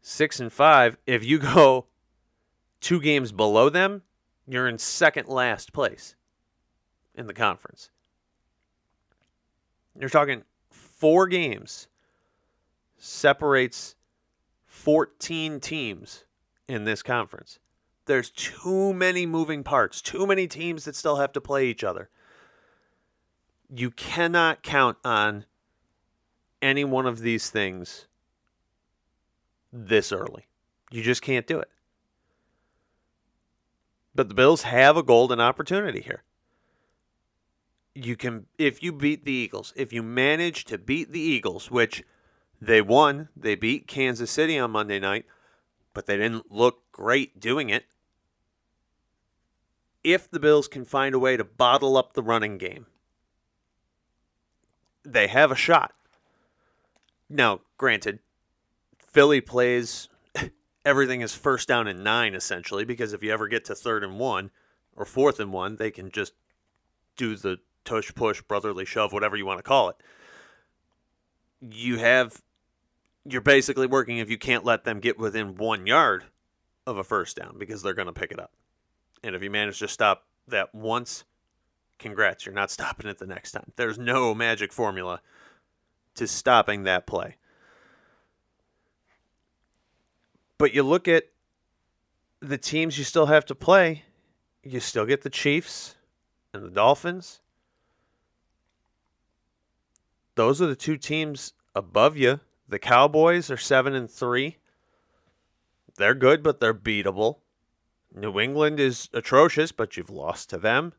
6 0.01 0.39
and 0.41 0.51
5, 0.51 0.97
if 1.07 1.23
you 1.23 1.39
go 1.39 1.85
2 2.81 2.99
games 2.99 3.31
below 3.31 3.69
them, 3.69 4.01
you're 4.45 4.67
in 4.67 4.77
second 4.77 5.29
last 5.29 5.71
place 5.71 6.15
in 7.15 7.27
the 7.27 7.33
conference. 7.33 7.89
You're 9.99 10.09
talking 10.09 10.43
4 10.69 11.27
games 11.27 11.87
separates 12.97 13.95
14 14.65 15.59
teams 15.59 16.25
in 16.67 16.85
this 16.85 17.03
conference. 17.03 17.59
There's 18.05 18.29
too 18.31 18.93
many 18.93 19.25
moving 19.25 19.63
parts, 19.63 20.01
too 20.01 20.25
many 20.25 20.47
teams 20.47 20.85
that 20.85 20.95
still 20.95 21.17
have 21.17 21.31
to 21.33 21.41
play 21.41 21.67
each 21.67 21.83
other. 21.83 22.09
You 23.73 23.91
cannot 23.91 24.63
count 24.63 24.97
on 25.05 25.45
any 26.61 26.83
one 26.83 27.05
of 27.05 27.19
these 27.19 27.49
things 27.49 28.07
this 29.71 30.11
early. 30.11 30.47
You 30.91 31.01
just 31.01 31.21
can't 31.21 31.47
do 31.47 31.59
it. 31.59 31.69
But 34.15 34.27
the 34.29 34.35
Bills 34.35 34.63
have 34.63 34.95
a 34.95 35.03
golden 35.03 35.39
opportunity 35.39 36.01
here. 36.01 36.23
You 37.95 38.15
can 38.15 38.47
if 38.57 38.81
you 38.81 38.91
beat 38.91 39.25
the 39.25 39.31
Eagles, 39.31 39.73
if 39.75 39.93
you 39.93 40.01
manage 40.01 40.65
to 40.65 40.77
beat 40.77 41.11
the 41.11 41.19
Eagles, 41.19 41.69
which 41.69 42.03
they 42.59 42.81
won, 42.81 43.29
they 43.35 43.55
beat 43.55 43.87
Kansas 43.87 44.31
City 44.31 44.57
on 44.57 44.71
Monday 44.71 44.99
night, 44.99 45.25
but 45.93 46.05
they 46.05 46.17
didn't 46.17 46.51
look 46.51 46.91
great 46.91 47.39
doing 47.39 47.69
it 47.69 47.85
if 50.03 50.29
the 50.29 50.39
Bills 50.39 50.67
can 50.67 50.85
find 50.85 51.15
a 51.15 51.19
way 51.19 51.37
to 51.37 51.43
bottle 51.43 51.97
up 51.97 52.13
the 52.13 52.23
running 52.23 52.57
game, 52.57 52.87
they 55.03 55.27
have 55.27 55.51
a 55.51 55.55
shot. 55.55 55.93
Now, 57.29 57.61
granted, 57.77 58.19
Philly 58.97 59.41
plays 59.41 60.09
everything 60.85 61.21
is 61.21 61.33
first 61.33 61.67
down 61.67 61.87
and 61.87 62.03
nine 62.03 62.35
essentially 62.35 62.85
because 62.85 63.13
if 63.13 63.23
you 63.23 63.31
ever 63.31 63.47
get 63.47 63.65
to 63.65 63.75
third 63.75 64.03
and 64.03 64.19
one 64.19 64.51
or 64.95 65.05
fourth 65.05 65.39
and 65.39 65.51
one, 65.51 65.77
they 65.77 65.91
can 65.91 66.11
just 66.11 66.33
do 67.15 67.35
the 67.35 67.57
tush 67.85 68.13
push, 68.13 68.41
brotherly 68.41 68.85
shove, 68.85 69.13
whatever 69.13 69.35
you 69.35 69.45
want 69.45 69.59
to 69.59 69.63
call 69.63 69.89
it. 69.89 69.95
You 71.61 71.97
have 71.97 72.41
you're 73.25 73.41
basically 73.41 73.87
working 73.87 74.17
if 74.17 74.29
you 74.29 74.37
can't 74.37 74.65
let 74.65 74.83
them 74.83 74.99
get 74.99 75.17
within 75.17 75.55
one 75.55 75.87
yard 75.87 76.25
of 76.85 76.97
a 76.97 77.03
first 77.03 77.37
down 77.37 77.55
because 77.57 77.81
they're 77.81 77.93
going 77.93 78.07
to 78.07 78.13
pick 78.13 78.31
it 78.31 78.39
up. 78.39 78.51
And 79.23 79.35
if 79.35 79.41
you 79.41 79.49
manage 79.49 79.79
to 79.79 79.87
stop 79.87 80.25
that 80.49 80.75
once, 80.75 81.23
congrats, 81.99 82.45
you're 82.45 82.53
not 82.53 82.69
stopping 82.71 83.09
it 83.09 83.19
the 83.19 83.25
next 83.25 83.51
time. 83.51 83.71
There's 83.77 83.97
no 83.97 84.35
magic 84.35 84.73
formula 84.73 85.21
to 86.15 86.27
stopping 86.27 86.83
that 86.83 87.07
play. 87.07 87.37
But 90.57 90.73
you 90.73 90.83
look 90.83 91.07
at 91.07 91.25
the 92.41 92.57
teams 92.57 92.97
you 92.97 93.03
still 93.03 93.27
have 93.27 93.45
to 93.45 93.55
play, 93.55 94.03
you 94.63 94.79
still 94.79 95.05
get 95.05 95.21
the 95.21 95.29
Chiefs 95.29 95.95
and 96.53 96.63
the 96.63 96.69
Dolphins. 96.69 97.41
Those 100.35 100.61
are 100.61 100.67
the 100.67 100.75
two 100.75 100.97
teams 100.97 101.53
above 101.75 102.17
you. 102.17 102.39
The 102.67 102.79
Cowboys 102.79 103.51
are 103.51 103.57
7 103.57 103.93
and 103.93 104.09
3. 104.09 104.57
They're 105.97 106.15
good, 106.15 106.41
but 106.41 106.59
they're 106.59 106.73
beatable. 106.73 107.37
New 108.15 108.39
England 108.39 108.79
is 108.79 109.09
atrocious, 109.13 109.71
but 109.71 109.95
you've 109.95 110.09
lost 110.09 110.49
to 110.49 110.57
them. 110.57 110.93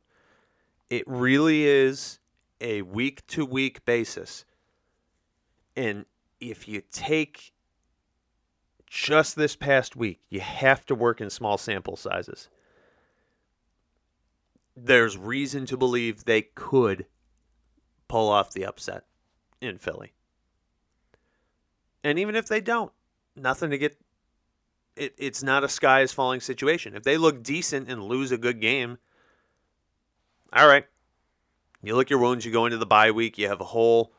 It 0.90 1.04
really 1.06 1.64
is 1.64 2.18
a 2.60 2.82
week 2.82 3.26
to 3.28 3.44
week 3.44 3.84
basis. 3.84 4.44
And 5.76 6.06
if 6.40 6.68
you 6.68 6.82
take 6.92 7.52
just 8.86 9.34
this 9.34 9.56
past 9.56 9.96
week, 9.96 10.20
you 10.28 10.40
have 10.40 10.86
to 10.86 10.94
work 10.94 11.20
in 11.20 11.30
small 11.30 11.58
sample 11.58 11.96
sizes. 11.96 12.48
There's 14.76 15.16
reason 15.16 15.66
to 15.66 15.76
believe 15.76 16.24
they 16.24 16.42
could 16.42 17.06
pull 18.06 18.28
off 18.28 18.52
the 18.52 18.64
upset 18.64 19.04
in 19.60 19.78
Philly. 19.78 20.12
And 22.02 22.18
even 22.18 22.36
if 22.36 22.46
they 22.46 22.60
don't, 22.60 22.92
nothing 23.34 23.70
to 23.70 23.78
get 23.78 23.98
it, 24.96 25.14
it's 25.18 25.42
not 25.42 25.64
a 25.64 25.68
sky 25.68 26.02
is 26.02 26.12
falling 26.12 26.40
situation. 26.40 26.94
If 26.94 27.02
they 27.02 27.16
look 27.16 27.42
decent 27.42 27.88
and 27.88 28.04
lose 28.04 28.30
a 28.30 28.38
good 28.38 28.60
game, 28.60 28.98
all 30.52 30.68
right. 30.68 30.84
You 31.82 31.96
lick 31.96 32.10
your 32.10 32.18
wounds, 32.18 32.44
you 32.44 32.52
go 32.52 32.64
into 32.64 32.78
the 32.78 32.86
bye 32.86 33.10
week, 33.10 33.36
you 33.36 33.48
have 33.48 33.60
a 33.60 33.64
whole 33.64 34.12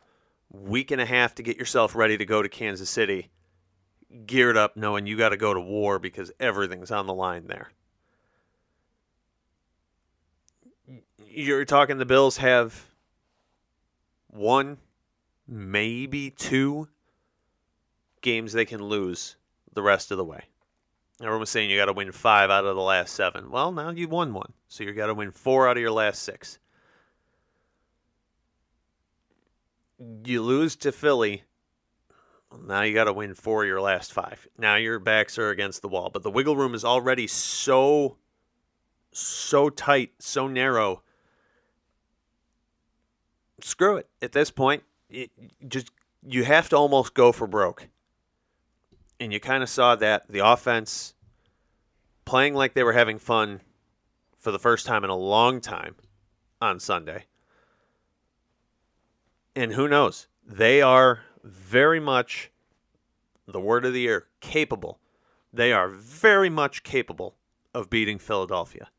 week 0.51 0.91
and 0.91 1.01
a 1.01 1.05
half 1.05 1.33
to 1.35 1.43
get 1.43 1.57
yourself 1.57 1.95
ready 1.95 2.17
to 2.17 2.25
go 2.25 2.43
to 2.43 2.49
Kansas 2.49 2.89
City, 2.89 3.31
geared 4.25 4.57
up 4.57 4.77
knowing 4.77 5.07
you 5.07 5.17
got 5.17 5.29
to 5.29 5.37
go 5.37 5.53
to 5.53 5.59
war 5.59 5.97
because 5.97 6.31
everything's 6.39 6.91
on 6.91 7.07
the 7.07 7.13
line 7.13 7.47
there. 7.47 7.71
You're 11.27 11.65
talking 11.65 11.97
the 11.97 12.05
Bills 12.05 12.37
have 12.37 12.85
one, 14.27 14.77
maybe 15.47 16.29
two 16.29 16.87
games 18.21 18.53
they 18.53 18.65
can 18.65 18.81
lose 18.81 19.35
the 19.73 19.81
rest 19.81 20.11
of 20.11 20.17
the 20.17 20.25
way. 20.25 20.45
Everyone 21.21 21.39
was 21.41 21.49
saying 21.49 21.69
you 21.69 21.77
got 21.77 21.85
to 21.85 21.93
win 21.93 22.11
five 22.11 22.49
out 22.49 22.65
of 22.65 22.75
the 22.75 22.81
last 22.81 23.13
seven. 23.13 23.49
Well, 23.49 23.71
now 23.71 23.91
you 23.91 24.09
won 24.09 24.33
one, 24.33 24.51
so 24.67 24.83
you 24.83 24.91
got 24.93 25.07
to 25.07 25.13
win 25.13 25.31
four 25.31 25.67
out 25.67 25.77
of 25.77 25.81
your 25.81 25.91
last 25.91 26.23
six. 26.23 26.59
You 30.25 30.41
lose 30.41 30.75
to 30.77 30.91
Philly. 30.91 31.43
Now 32.65 32.81
you 32.81 32.93
got 32.93 33.05
to 33.05 33.13
win 33.13 33.33
four 33.33 33.63
of 33.63 33.67
your 33.67 33.81
last 33.81 34.11
five. 34.11 34.45
Now 34.57 34.75
your 34.75 34.99
backs 34.99 35.37
are 35.37 35.49
against 35.49 35.81
the 35.81 35.87
wall, 35.87 36.09
but 36.09 36.23
the 36.23 36.31
wiggle 36.31 36.57
room 36.57 36.73
is 36.73 36.83
already 36.83 37.27
so, 37.27 38.17
so 39.13 39.69
tight, 39.69 40.11
so 40.19 40.47
narrow. 40.47 41.01
Screw 43.61 43.97
it. 43.97 44.09
At 44.21 44.33
this 44.33 44.51
point, 44.51 44.83
it, 45.15 45.31
just 45.67 45.91
you 46.25 46.43
have 46.43 46.69
to 46.69 46.75
almost 46.75 47.13
go 47.13 47.31
for 47.31 47.47
broke 47.47 47.87
and 49.19 49.31
you 49.31 49.39
kind 49.39 49.63
of 49.63 49.69
saw 49.69 49.95
that 49.95 50.27
the 50.29 50.39
offense 50.39 51.13
playing 52.25 52.53
like 52.53 52.73
they 52.73 52.83
were 52.83 52.93
having 52.93 53.17
fun 53.17 53.61
for 54.37 54.51
the 54.51 54.59
first 54.59 54.85
time 54.85 55.03
in 55.03 55.09
a 55.09 55.15
long 55.15 55.61
time 55.61 55.95
on 56.61 56.79
Sunday. 56.79 57.25
And 59.55 59.71
who 59.71 59.87
knows? 59.87 60.27
They 60.45 60.81
are 60.81 61.21
very 61.43 61.99
much 61.99 62.51
the 63.47 63.59
word 63.59 63.85
of 63.85 63.93
the 63.93 64.01
year 64.01 64.27
capable. 64.41 64.99
They 65.53 65.71
are 65.71 65.87
very 65.87 66.49
much 66.49 66.83
capable 66.83 67.35
of 67.73 67.89
beating 67.89 68.19
Philadelphia. 68.19 68.89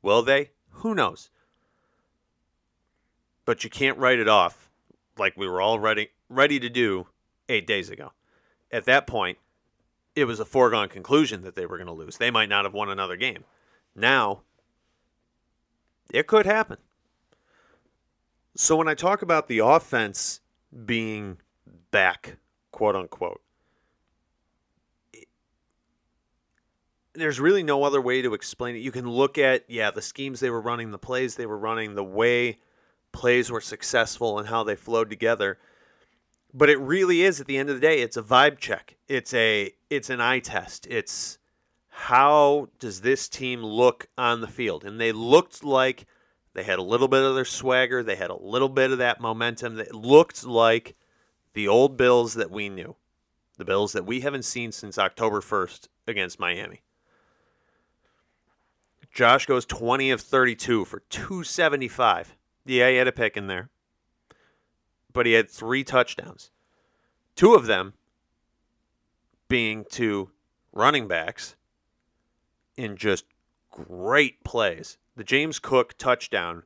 Will 0.00 0.22
they? 0.22 0.50
Who 0.70 0.94
knows? 0.94 1.30
But 3.44 3.64
you 3.64 3.70
can't 3.70 3.98
write 3.98 4.18
it 4.18 4.28
off 4.28 4.67
like 5.18 5.36
we 5.36 5.48
were 5.48 5.60
all 5.60 5.78
ready, 5.78 6.10
ready 6.28 6.60
to 6.60 6.68
do 6.68 7.06
eight 7.48 7.66
days 7.66 7.90
ago. 7.90 8.12
At 8.70 8.84
that 8.84 9.06
point, 9.06 9.38
it 10.14 10.24
was 10.24 10.40
a 10.40 10.44
foregone 10.44 10.88
conclusion 10.88 11.42
that 11.42 11.54
they 11.54 11.66
were 11.66 11.76
going 11.78 11.86
to 11.86 11.92
lose. 11.92 12.16
They 12.16 12.30
might 12.30 12.48
not 12.48 12.64
have 12.64 12.74
won 12.74 12.90
another 12.90 13.16
game. 13.16 13.44
Now, 13.94 14.42
it 16.12 16.26
could 16.26 16.46
happen. 16.46 16.78
So 18.56 18.76
when 18.76 18.88
I 18.88 18.94
talk 18.94 19.22
about 19.22 19.46
the 19.46 19.60
offense 19.60 20.40
being 20.84 21.38
back, 21.90 22.38
quote 22.72 22.96
unquote, 22.96 23.40
there's 27.14 27.40
really 27.40 27.62
no 27.62 27.82
other 27.82 28.00
way 28.00 28.22
to 28.22 28.34
explain 28.34 28.76
it. 28.76 28.80
You 28.80 28.92
can 28.92 29.08
look 29.08 29.38
at, 29.38 29.64
yeah, 29.68 29.90
the 29.90 30.02
schemes 30.02 30.40
they 30.40 30.50
were 30.50 30.60
running, 30.60 30.90
the 30.90 30.98
plays 30.98 31.34
they 31.34 31.46
were 31.46 31.58
running, 31.58 31.94
the 31.94 32.04
way 32.04 32.58
plays 33.12 33.50
were 33.50 33.60
successful, 33.60 34.38
and 34.38 34.48
how 34.48 34.64
they 34.64 34.76
flowed 34.76 35.10
together. 35.10 35.58
But 36.52 36.70
it 36.70 36.78
really 36.78 37.22
is 37.22 37.40
at 37.40 37.46
the 37.46 37.58
end 37.58 37.68
of 37.68 37.76
the 37.76 37.80
day 37.80 38.00
it's 38.00 38.16
a 38.16 38.22
vibe 38.22 38.58
check. 38.58 38.96
It's 39.08 39.34
a 39.34 39.72
it's 39.90 40.10
an 40.10 40.20
eye 40.20 40.40
test. 40.40 40.86
It's 40.90 41.38
how 41.88 42.68
does 42.78 43.00
this 43.00 43.28
team 43.28 43.62
look 43.62 44.08
on 44.16 44.40
the 44.40 44.46
field? 44.46 44.84
And 44.84 45.00
they 45.00 45.12
looked 45.12 45.64
like 45.64 46.06
they 46.54 46.62
had 46.62 46.78
a 46.78 46.82
little 46.82 47.08
bit 47.08 47.22
of 47.22 47.34
their 47.34 47.44
swagger. 47.44 48.02
They 48.02 48.16
had 48.16 48.30
a 48.30 48.40
little 48.40 48.68
bit 48.68 48.92
of 48.92 48.98
that 48.98 49.20
momentum. 49.20 49.74
That 49.76 49.94
looked 49.94 50.44
like 50.44 50.96
the 51.54 51.68
old 51.68 51.96
bills 51.96 52.34
that 52.34 52.50
we 52.50 52.68
knew 52.68 52.96
the 53.58 53.64
bills 53.64 53.92
that 53.92 54.06
we 54.06 54.20
haven't 54.20 54.44
seen 54.44 54.72
since 54.72 54.96
october 54.96 55.40
1st 55.40 55.88
against 56.06 56.40
miami. 56.40 56.80
Josh 59.12 59.46
goes 59.46 59.66
20 59.66 60.12
of 60.12 60.20
32 60.20 60.84
for 60.84 61.00
275 61.10 62.36
yeah 62.68 62.88
he 62.90 62.96
had 62.96 63.08
a 63.08 63.12
pick 63.12 63.36
in 63.36 63.46
there 63.46 63.70
but 65.12 65.26
he 65.26 65.32
had 65.32 65.50
three 65.50 65.84
touchdowns. 65.84 66.50
Two 67.34 67.54
of 67.54 67.66
them 67.66 67.94
being 69.48 69.84
to 69.90 70.30
running 70.72 71.08
backs 71.08 71.56
in 72.76 72.96
just 72.96 73.24
great 73.70 74.44
plays. 74.44 74.98
The 75.16 75.24
James 75.24 75.58
Cook 75.58 75.94
touchdown 75.98 76.62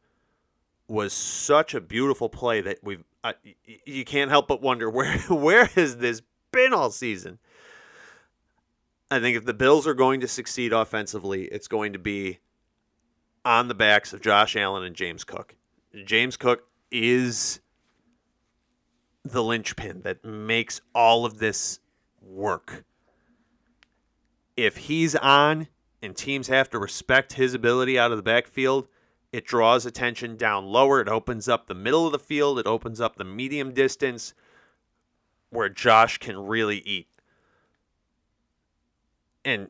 was 0.89 1.13
such 1.13 1.75
a 1.75 1.81
beautiful 1.81 2.29
play 2.29 2.61
that 2.61 2.79
uh, 3.25 3.33
you 3.87 4.05
can't 4.05 4.31
help 4.31 4.49
but 4.49 4.61
wonder 4.61 4.91
where 4.91 5.17
where 5.21 5.65
has 5.65 5.97
this 5.97 6.21
been 6.53 6.75
all 6.75 6.91
season. 6.91 7.39
I 9.11 9.21
think 9.21 9.37
if 9.37 9.45
the 9.45 9.55
Bills 9.55 9.87
are 9.87 9.95
going 9.95 10.21
to 10.21 10.29
succeed 10.29 10.73
offensively, 10.73 11.45
it's 11.45 11.69
going 11.69 11.93
to 11.93 11.99
be 11.99 12.41
on 13.47 13.69
the 13.69 13.75
backs 13.75 14.13
of 14.13 14.21
Josh 14.21 14.57
Allen 14.57 14.85
and 14.85 14.97
James 14.97 15.25
Cook. 15.25 15.57
James 16.05 16.37
Cook 16.37 16.69
is 16.91 17.61
the 19.25 19.43
linchpin 19.43 20.03
that 20.03 20.25
makes 20.25 20.81
all 20.95 21.25
of 21.25 21.39
this 21.39 21.81
work. 22.21 22.85
If 24.57 24.77
he's 24.77 25.15
on 25.15 25.69
and 26.03 26.17
teams 26.17 26.49
have 26.49 26.71
to 26.71 26.79
respect 26.79 27.35
his 27.35 27.55
ability 27.55 27.99
out 27.99 28.11
of 28.11 28.17
the 28.17 28.23
backfield, 28.23 28.89
it 29.33 29.47
draws 29.47 29.87
attention 29.87 30.37
down 30.37 30.67
lower. 30.67 31.01
It 31.01 31.09
opens 31.09 31.49
up 31.49 31.67
the 31.67 31.75
middle 31.75 32.07
of 32.07 32.13
the 32.13 32.19
field. 32.19 32.59
It 32.59 32.67
opens 32.67 33.01
up 33.01 33.17
the 33.17 33.25
medium 33.25 33.73
distance 33.73 34.35
where 35.51 35.69
Josh 35.69 36.19
can 36.19 36.39
really 36.39 36.79
eat. 36.79 37.09
And 39.45 39.69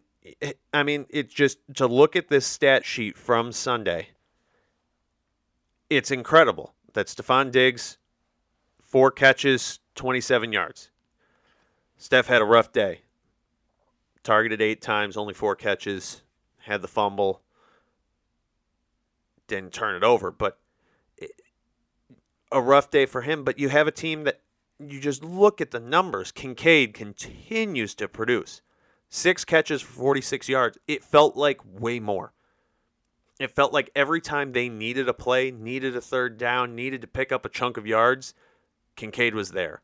I 0.72 0.82
mean, 0.82 1.06
it's 1.10 1.32
just 1.32 1.58
to 1.74 1.86
look 1.86 2.16
at 2.16 2.28
this 2.28 2.46
stat 2.46 2.84
sheet 2.84 3.16
from 3.16 3.52
Sunday, 3.52 4.08
it's 5.96 6.10
incredible 6.10 6.74
that 6.94 7.06
Stefon 7.06 7.50
Diggs, 7.50 7.98
four 8.80 9.10
catches, 9.10 9.80
27 9.94 10.52
yards. 10.52 10.90
Steph 11.96 12.26
had 12.26 12.42
a 12.42 12.46
rough 12.46 12.72
day. 12.72 13.02
Targeted 14.22 14.60
eight 14.60 14.80
times, 14.80 15.16
only 15.16 15.34
four 15.34 15.56
catches, 15.56 16.22
had 16.58 16.82
the 16.82 16.88
fumble, 16.88 17.42
didn't 19.48 19.72
turn 19.72 19.96
it 19.96 20.04
over. 20.04 20.30
But 20.30 20.58
a 22.52 22.60
rough 22.60 22.90
day 22.90 23.06
for 23.06 23.22
him. 23.22 23.42
But 23.44 23.58
you 23.58 23.68
have 23.70 23.86
a 23.86 23.92
team 23.92 24.24
that 24.24 24.40
you 24.78 25.00
just 25.00 25.24
look 25.24 25.60
at 25.60 25.70
the 25.70 25.80
numbers. 25.80 26.30
Kincaid 26.30 26.94
continues 26.94 27.94
to 27.96 28.06
produce 28.08 28.60
six 29.08 29.44
catches 29.44 29.82
for 29.82 29.92
46 29.92 30.48
yards. 30.48 30.78
It 30.86 31.02
felt 31.02 31.36
like 31.36 31.60
way 31.64 31.98
more. 31.98 32.32
It 33.40 33.50
felt 33.50 33.72
like 33.72 33.90
every 33.94 34.20
time 34.20 34.52
they 34.52 34.68
needed 34.68 35.08
a 35.08 35.14
play, 35.14 35.50
needed 35.50 35.96
a 35.96 36.00
third 36.00 36.38
down, 36.38 36.74
needed 36.74 37.00
to 37.00 37.06
pick 37.06 37.32
up 37.32 37.44
a 37.44 37.48
chunk 37.48 37.76
of 37.76 37.86
yards, 37.86 38.34
Kincaid 38.96 39.34
was 39.34 39.50
there. 39.52 39.82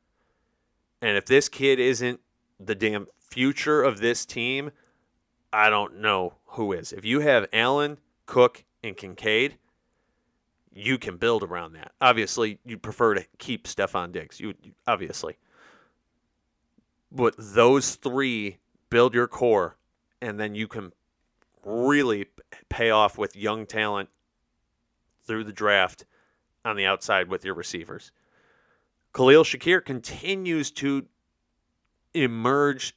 And 1.00 1.16
if 1.16 1.26
this 1.26 1.48
kid 1.48 1.78
isn't 1.80 2.20
the 2.60 2.74
damn 2.74 3.06
future 3.18 3.82
of 3.82 4.00
this 4.00 4.26
team, 4.26 4.70
I 5.52 5.70
don't 5.70 6.00
know 6.00 6.34
who 6.46 6.72
is. 6.72 6.92
If 6.92 7.04
you 7.04 7.20
have 7.20 7.46
Allen, 7.52 7.98
Cook, 8.26 8.64
and 8.82 8.96
Kincaid, 8.96 9.56
you 10.72 10.98
can 10.98 11.16
build 11.16 11.42
around 11.42 11.72
that. 11.72 11.92
Obviously, 12.00 12.58
you 12.64 12.78
prefer 12.78 13.14
to 13.14 13.24
keep 13.38 13.66
Stefon 13.66 14.12
Diggs. 14.12 14.38
You 14.38 14.54
obviously. 14.86 15.36
But 17.10 17.34
those 17.38 17.94
three 17.94 18.58
build 18.90 19.14
your 19.14 19.26
core 19.26 19.76
and 20.20 20.38
then 20.38 20.54
you 20.54 20.68
can 20.68 20.92
really 21.64 22.26
pay 22.68 22.90
off 22.90 23.18
with 23.18 23.36
young 23.36 23.66
talent 23.66 24.08
through 25.24 25.44
the 25.44 25.52
draft 25.52 26.04
on 26.64 26.76
the 26.76 26.86
outside 26.86 27.28
with 27.28 27.44
your 27.44 27.54
receivers. 27.54 28.12
Khalil 29.14 29.44
Shakir 29.44 29.84
continues 29.84 30.70
to 30.72 31.06
emerge 32.14 32.94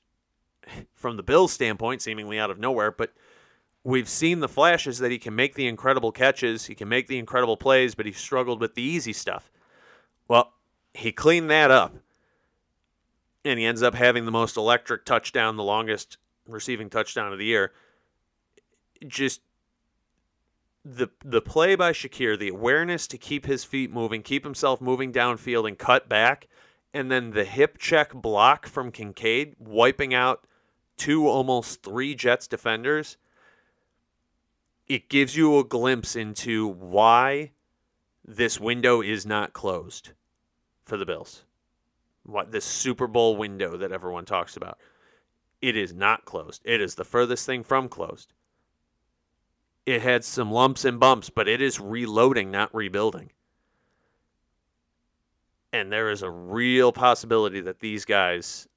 from 0.94 1.18
the 1.18 1.24
Bills' 1.24 1.54
standpoint, 1.54 2.02
seemingly 2.02 2.40
out 2.40 2.52
of 2.52 2.60
nowhere, 2.60 2.92
but 2.92 3.14
we've 3.84 4.10
seen 4.10 4.40
the 4.40 4.48
flashes 4.48 5.00
that 5.00 5.12
he 5.12 5.18
can 5.18 5.36
make 5.36 5.56
the 5.56 5.68
incredible 5.68 6.12
catches, 6.12 6.66
he 6.66 6.76
can 6.76 6.88
make 6.88 7.08
the 7.08 7.18
incredible 7.18 7.58
plays, 7.58 7.96
but 7.96 8.06
he 8.06 8.12
struggled 8.12 8.62
with 8.62 8.76
the 8.76 8.82
easy 8.82 9.14
stuff. 9.14 9.52
Well, 10.28 10.54
he 10.94 11.12
cleaned 11.12 11.50
that 11.50 11.72
up. 11.72 11.96
And 13.44 13.58
he 13.58 13.66
ends 13.66 13.82
up 13.82 13.96
having 13.96 14.26
the 14.26 14.32
most 14.32 14.56
electric 14.56 15.04
touchdown, 15.04 15.58
the 15.58 15.64
longest 15.64 16.18
receiving 16.48 16.90
touchdown 16.90 17.34
of 17.34 17.40
the 17.40 17.46
year. 17.46 17.72
Just 19.08 19.42
the 20.84 21.10
the 21.24 21.42
play 21.42 21.76
by 21.76 21.92
Shakir, 21.92 22.38
the 22.38 22.50
awareness 22.50 23.08
to 23.08 23.18
keep 23.18 23.46
his 23.46 23.64
feet 23.64 23.92
moving, 23.92 24.24
keep 24.24 24.44
himself 24.44 24.82
moving 24.82 25.14
downfield 25.14 25.68
and 25.68 25.78
cut 25.78 26.10
back, 26.10 26.48
and 26.94 27.12
then 27.12 27.32
the 27.32 27.46
hip 27.46 27.78
check 27.78 28.14
block 28.14 28.68
from 28.68 28.92
Kincaid, 28.92 29.56
wiping 29.60 30.14
out 30.14 30.46
two 30.98 31.28
almost 31.28 31.84
three 31.84 32.16
Jets 32.16 32.48
defenders. 32.48 33.18
It 34.88 35.08
gives 35.08 35.38
you 35.38 35.58
a 35.58 35.64
glimpse 35.64 36.16
into 36.16 36.68
why 36.68 37.52
this 38.26 38.60
window 38.60 39.02
is 39.02 39.26
not 39.26 39.54
closed 39.54 40.12
for 40.84 40.98
the 40.98 41.06
Bills. 41.06 41.46
What 42.24 42.52
this 42.52 42.66
Super 42.66 43.08
Bowl 43.08 43.38
window 43.38 43.78
that 43.78 43.92
everyone 43.92 44.26
talks 44.26 44.58
about. 44.58 44.78
It 45.62 45.78
is 45.78 45.94
not 45.94 46.26
closed. 46.26 46.62
It 46.66 46.82
is 46.82 46.96
the 46.96 47.06
furthest 47.06 47.46
thing 47.46 47.64
from 47.64 47.88
closed 47.88 48.34
it 49.86 50.02
had 50.02 50.24
some 50.24 50.52
lumps 50.52 50.86
and 50.86 51.00
bumps, 51.00 51.30
but 51.30 51.48
it 51.48 51.62
is 51.62 51.80
reloading, 51.80 52.52
not 52.52 52.74
rebuilding. 52.74 53.32
And 55.74 55.92
there 55.92 56.12
is 56.12 56.22
a 56.22 56.30
real 56.30 56.92
possibility 56.92 57.62
that 57.62 57.80
these 57.80 58.06
guys 58.06 58.68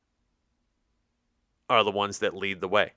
are 1.68 1.82
the 1.82 1.90
ones 1.90 2.20
that 2.20 2.36
lead 2.36 2.60
the 2.60 2.68
way. 2.68 2.92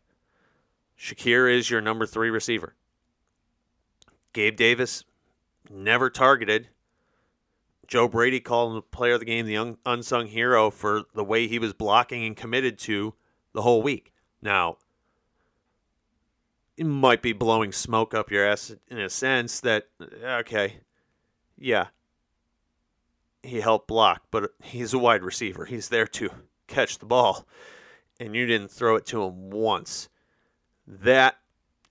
Shakir 0.98 1.54
is 1.54 1.70
your 1.70 1.82
number 1.82 2.06
three 2.06 2.30
receiver. 2.30 2.76
Gabe 4.34 4.56
Davis, 4.56 5.04
never 5.70 6.10
targeted. 6.10 6.70
Joe 7.88 8.08
Brady 8.08 8.40
called 8.40 8.72
him 8.72 8.76
the 8.76 8.82
player 8.82 9.14
of 9.14 9.20
the 9.20 9.26
game, 9.26 9.46
the 9.46 9.78
unsung 9.86 10.28
hero 10.28 10.70
for 10.70 11.04
the 11.14 11.24
way 11.24 11.48
he 11.48 11.60
was 11.60 11.74
blocking 11.74 12.26
and 12.26 12.36
committed 12.36 12.78
to 12.80 13.14
the 13.54 13.62
whole 13.62 13.82
week. 13.82 14.14
Now, 14.42 14.78
might 16.86 17.22
be 17.22 17.34
blowing 17.34 17.72
smoke 17.72 18.14
up 18.14 18.32
your 18.32 18.46
ass 18.46 18.74
in 18.88 19.00
a 19.00 19.10
sense 19.10 19.60
that 19.62 19.88
okay, 20.24 20.78
yeah, 21.58 21.88
he 23.44 23.62
helped 23.62 23.88
block, 23.88 24.24
but 24.32 24.52
he's 24.62 24.94
a 24.94 25.00
wide 25.00 25.24
receiver. 25.24 25.66
He's 25.66 25.90
there 25.90 26.08
to 26.08 26.30
catch 26.68 27.00
the 27.00 27.06
ball, 27.06 27.48
and 28.20 28.36
you 28.36 28.46
didn't 28.46 28.72
throw 28.72 28.96
it 28.96 29.06
to 29.08 29.24
him 29.24 29.50
once. 29.50 30.10
That 30.86 31.38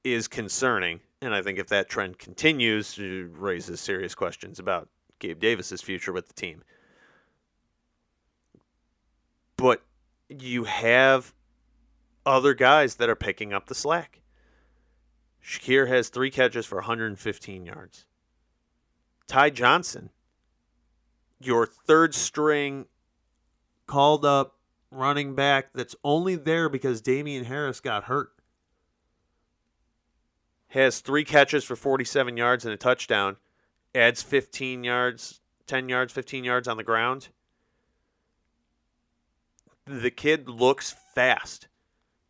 is 0.04 0.28
concerning, 0.28 1.00
and 1.20 1.34
I 1.34 1.42
think 1.42 1.58
if 1.58 1.68
that 1.68 1.88
trend 1.88 2.18
continues, 2.18 2.96
it 2.98 3.28
raises 3.32 3.80
serious 3.80 4.14
questions 4.14 4.58
about 4.58 4.88
Gabe 5.18 5.40
Davis's 5.40 5.82
future 5.82 6.12
with 6.12 6.28
the 6.28 6.34
team. 6.34 6.62
But 9.56 9.82
you 10.28 10.64
have 10.64 11.34
other 12.24 12.54
guys 12.54 12.96
that 12.96 13.08
are 13.08 13.16
picking 13.16 13.52
up 13.52 13.66
the 13.66 13.74
slack. 13.74 14.20
Shakir 15.46 15.86
has 15.86 16.08
three 16.08 16.30
catches 16.30 16.66
for 16.66 16.76
115 16.76 17.64
yards. 17.64 18.04
Ty 19.28 19.50
Johnson, 19.50 20.10
your 21.40 21.66
third 21.66 22.14
string 22.16 22.86
called 23.86 24.24
up 24.24 24.56
running 24.90 25.36
back 25.36 25.72
that's 25.72 25.94
only 26.02 26.34
there 26.34 26.68
because 26.68 27.00
Damien 27.00 27.44
Harris 27.44 27.78
got 27.78 28.04
hurt, 28.04 28.32
has 30.68 30.98
three 30.98 31.24
catches 31.24 31.62
for 31.62 31.76
47 31.76 32.36
yards 32.36 32.64
and 32.64 32.74
a 32.74 32.76
touchdown, 32.76 33.36
adds 33.94 34.24
15 34.24 34.82
yards, 34.82 35.40
10 35.68 35.88
yards, 35.88 36.12
15 36.12 36.42
yards 36.42 36.66
on 36.66 36.76
the 36.76 36.82
ground. 36.82 37.28
The 39.86 40.10
kid 40.10 40.48
looks 40.48 40.96
fast 41.14 41.68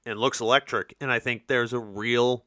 and 0.04 0.18
looks 0.18 0.40
electric, 0.40 0.94
and 1.00 1.10
I 1.10 1.18
think 1.18 1.46
there's 1.46 1.72
a 1.72 1.78
real 1.78 2.44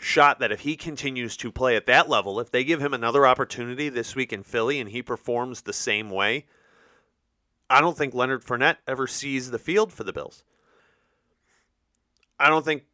shot 0.00 0.38
that 0.38 0.52
if 0.52 0.60
he 0.60 0.76
continues 0.76 1.36
to 1.38 1.52
play 1.52 1.76
at 1.76 1.86
that 1.86 2.08
level, 2.08 2.40
if 2.40 2.50
they 2.50 2.64
give 2.64 2.80
him 2.80 2.94
another 2.94 3.26
opportunity 3.26 3.88
this 3.88 4.14
week 4.14 4.32
in 4.32 4.42
Philly 4.42 4.80
and 4.80 4.90
he 4.90 5.02
performs 5.02 5.62
the 5.62 5.72
same 5.72 6.10
way, 6.10 6.46
I 7.68 7.80
don't 7.80 7.96
think 7.96 8.14
Leonard 8.14 8.44
Fournette 8.44 8.76
ever 8.86 9.06
sees 9.06 9.50
the 9.50 9.58
field 9.58 9.92
for 9.92 10.04
the 10.04 10.12
Bills. 10.12 10.44
I 12.38 12.48
don't 12.48 12.64
think 12.64 12.84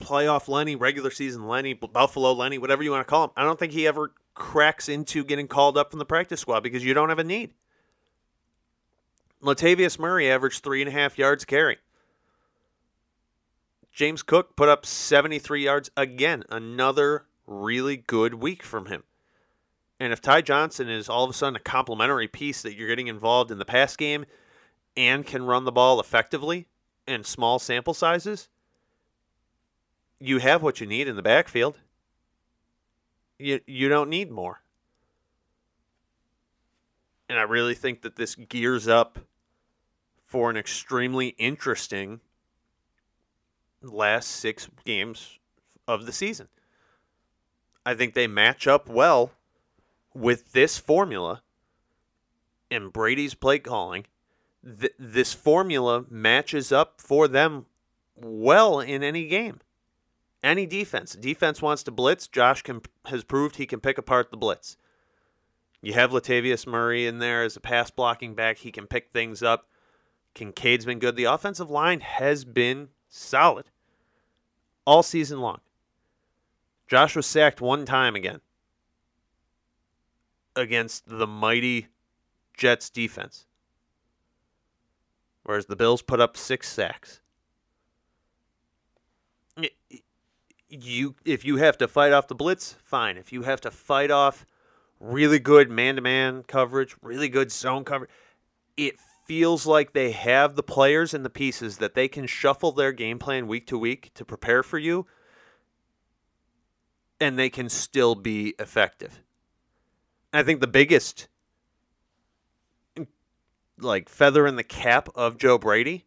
playoff 0.00 0.48
Lenny, 0.48 0.76
regular 0.76 1.10
season 1.10 1.46
Lenny, 1.46 1.72
Buffalo 1.74 2.32
Lenny, 2.32 2.58
whatever 2.58 2.82
you 2.82 2.90
want 2.90 3.06
to 3.06 3.10
call 3.10 3.24
him, 3.24 3.30
I 3.36 3.44
don't 3.44 3.58
think 3.58 3.72
he 3.72 3.86
ever 3.86 4.12
cracks 4.34 4.88
into 4.88 5.24
getting 5.24 5.48
called 5.48 5.76
up 5.76 5.90
from 5.90 5.98
the 5.98 6.04
practice 6.04 6.40
squad 6.40 6.60
because 6.60 6.84
you 6.84 6.94
don't 6.94 7.08
have 7.08 7.18
a 7.18 7.24
need. 7.24 7.54
Latavius 9.42 9.98
Murray 9.98 10.30
averaged 10.30 10.62
three 10.62 10.82
and 10.82 10.88
a 10.88 10.92
half 10.92 11.18
yards 11.18 11.44
carry. 11.44 11.78
James 14.00 14.22
Cook 14.22 14.56
put 14.56 14.70
up 14.70 14.86
73 14.86 15.62
yards 15.62 15.90
again. 15.94 16.42
Another 16.48 17.26
really 17.46 17.98
good 17.98 18.32
week 18.32 18.62
from 18.62 18.86
him. 18.86 19.02
And 19.98 20.10
if 20.10 20.22
Ty 20.22 20.40
Johnson 20.40 20.88
is 20.88 21.10
all 21.10 21.24
of 21.24 21.28
a 21.28 21.34
sudden 21.34 21.56
a 21.56 21.60
complementary 21.60 22.26
piece 22.26 22.62
that 22.62 22.74
you're 22.74 22.88
getting 22.88 23.08
involved 23.08 23.50
in 23.50 23.58
the 23.58 23.66
pass 23.66 23.96
game 23.96 24.24
and 24.96 25.26
can 25.26 25.44
run 25.44 25.66
the 25.66 25.70
ball 25.70 26.00
effectively 26.00 26.66
in 27.06 27.24
small 27.24 27.58
sample 27.58 27.92
sizes, 27.92 28.48
you 30.18 30.38
have 30.38 30.62
what 30.62 30.80
you 30.80 30.86
need 30.86 31.06
in 31.06 31.16
the 31.16 31.20
backfield. 31.20 31.78
You 33.38 33.60
you 33.66 33.90
don't 33.90 34.08
need 34.08 34.30
more. 34.30 34.62
And 37.28 37.38
I 37.38 37.42
really 37.42 37.74
think 37.74 38.00
that 38.00 38.16
this 38.16 38.34
gears 38.34 38.88
up 38.88 39.18
for 40.24 40.48
an 40.48 40.56
extremely 40.56 41.34
interesting 41.36 42.20
last 43.82 44.28
6 44.28 44.68
games 44.84 45.38
of 45.86 46.06
the 46.06 46.12
season. 46.12 46.48
I 47.84 47.94
think 47.94 48.14
they 48.14 48.26
match 48.26 48.66
up 48.66 48.88
well 48.88 49.32
with 50.14 50.52
this 50.52 50.78
formula 50.78 51.42
and 52.70 52.92
Brady's 52.92 53.34
play 53.34 53.58
calling. 53.58 54.06
Th- 54.64 54.92
this 54.98 55.32
formula 55.32 56.04
matches 56.08 56.70
up 56.70 57.00
for 57.00 57.26
them 57.26 57.66
well 58.14 58.80
in 58.80 59.02
any 59.02 59.26
game. 59.26 59.60
Any 60.42 60.66
defense. 60.66 61.14
Defense 61.14 61.60
wants 61.60 61.82
to 61.84 61.90
blitz. 61.90 62.26
Josh 62.26 62.62
can, 62.62 62.80
has 63.06 63.24
proved 63.24 63.56
he 63.56 63.66
can 63.66 63.80
pick 63.80 63.98
apart 63.98 64.30
the 64.30 64.36
blitz. 64.36 64.76
You 65.82 65.94
have 65.94 66.10
Latavius 66.10 66.66
Murray 66.66 67.06
in 67.06 67.18
there 67.18 67.42
as 67.42 67.56
a 67.56 67.60
pass 67.60 67.90
blocking 67.90 68.34
back. 68.34 68.58
He 68.58 68.70
can 68.70 68.86
pick 68.86 69.10
things 69.12 69.42
up. 69.42 69.66
Kincaid's 70.34 70.84
been 70.84 70.98
good. 70.98 71.16
The 71.16 71.24
offensive 71.24 71.70
line 71.70 72.00
has 72.00 72.44
been 72.44 72.88
solid 73.10 73.66
all 74.86 75.02
season 75.02 75.40
long. 75.40 75.60
Josh 76.88 77.14
was 77.14 77.26
sacked 77.26 77.60
one 77.60 77.84
time 77.84 78.16
again 78.16 78.40
against 80.56 81.06
the 81.06 81.26
mighty 81.26 81.88
Jets 82.56 82.90
defense. 82.90 83.46
Whereas 85.42 85.66
the 85.66 85.76
Bills 85.76 86.02
put 86.02 86.20
up 86.20 86.36
six 86.36 86.68
sacks. 86.68 87.20
You 90.68 91.16
if 91.24 91.44
you 91.44 91.56
have 91.56 91.78
to 91.78 91.88
fight 91.88 92.12
off 92.12 92.28
the 92.28 92.34
blitz, 92.34 92.76
fine. 92.84 93.16
If 93.16 93.32
you 93.32 93.42
have 93.42 93.60
to 93.62 93.70
fight 93.70 94.10
off 94.10 94.46
really 95.00 95.38
good 95.38 95.70
man-to-man 95.70 96.44
coverage, 96.44 96.94
really 97.02 97.28
good 97.28 97.50
zone 97.50 97.84
coverage, 97.84 98.10
it 98.76 98.96
feels 99.30 99.64
like 99.64 99.92
they 99.92 100.10
have 100.10 100.56
the 100.56 100.62
players 100.62 101.14
and 101.14 101.24
the 101.24 101.30
pieces 101.30 101.76
that 101.76 101.94
they 101.94 102.08
can 102.08 102.26
shuffle 102.26 102.72
their 102.72 102.90
game 102.90 103.16
plan 103.16 103.46
week 103.46 103.64
to 103.64 103.78
week 103.78 104.10
to 104.12 104.24
prepare 104.24 104.60
for 104.60 104.76
you 104.76 105.06
and 107.20 107.38
they 107.38 107.48
can 107.48 107.68
still 107.68 108.16
be 108.16 108.56
effective. 108.58 109.22
I 110.32 110.42
think 110.42 110.60
the 110.60 110.66
biggest 110.66 111.28
like 113.78 114.08
feather 114.08 114.48
in 114.48 114.56
the 114.56 114.64
cap 114.64 115.08
of 115.14 115.38
Joe 115.38 115.58
Brady 115.58 116.06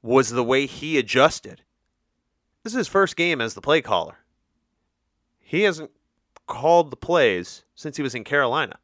was 0.00 0.30
the 0.30 0.44
way 0.44 0.66
he 0.66 0.96
adjusted. 0.96 1.62
This 2.62 2.72
is 2.72 2.78
his 2.78 2.88
first 2.88 3.16
game 3.16 3.40
as 3.40 3.54
the 3.54 3.60
play 3.60 3.82
caller. 3.82 4.18
He 5.40 5.62
hasn't 5.62 5.90
called 6.46 6.92
the 6.92 6.96
plays 6.96 7.64
since 7.74 7.96
he 7.96 8.02
was 8.04 8.14
in 8.14 8.22
Carolina. 8.22 8.78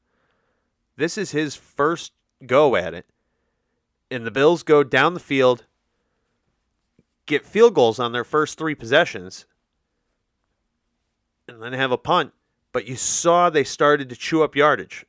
This 0.97 1.17
is 1.17 1.31
his 1.31 1.55
first 1.55 2.13
go 2.45 2.77
at 2.77 2.95
it. 2.95 3.07
And 4.11 4.27
the 4.27 4.31
Bills 4.31 4.63
go 4.63 4.85
down 4.85 5.15
the 5.15 5.21
field, 5.21 5.65
get 7.27 7.45
field 7.45 7.75
goals 7.75 7.99
on 7.99 8.13
their 8.13 8.25
first 8.25 8.59
three 8.59 8.75
possessions, 8.75 9.47
and 11.49 11.63
then 11.63 11.73
have 11.73 11.93
a 11.93 11.99
punt. 11.99 12.33
But 12.73 12.87
you 12.87 12.97
saw 12.97 13.49
they 13.49 13.65
started 13.65 14.09
to 14.11 14.17
chew 14.17 14.43
up 14.43 14.55
yardage. 14.55 15.07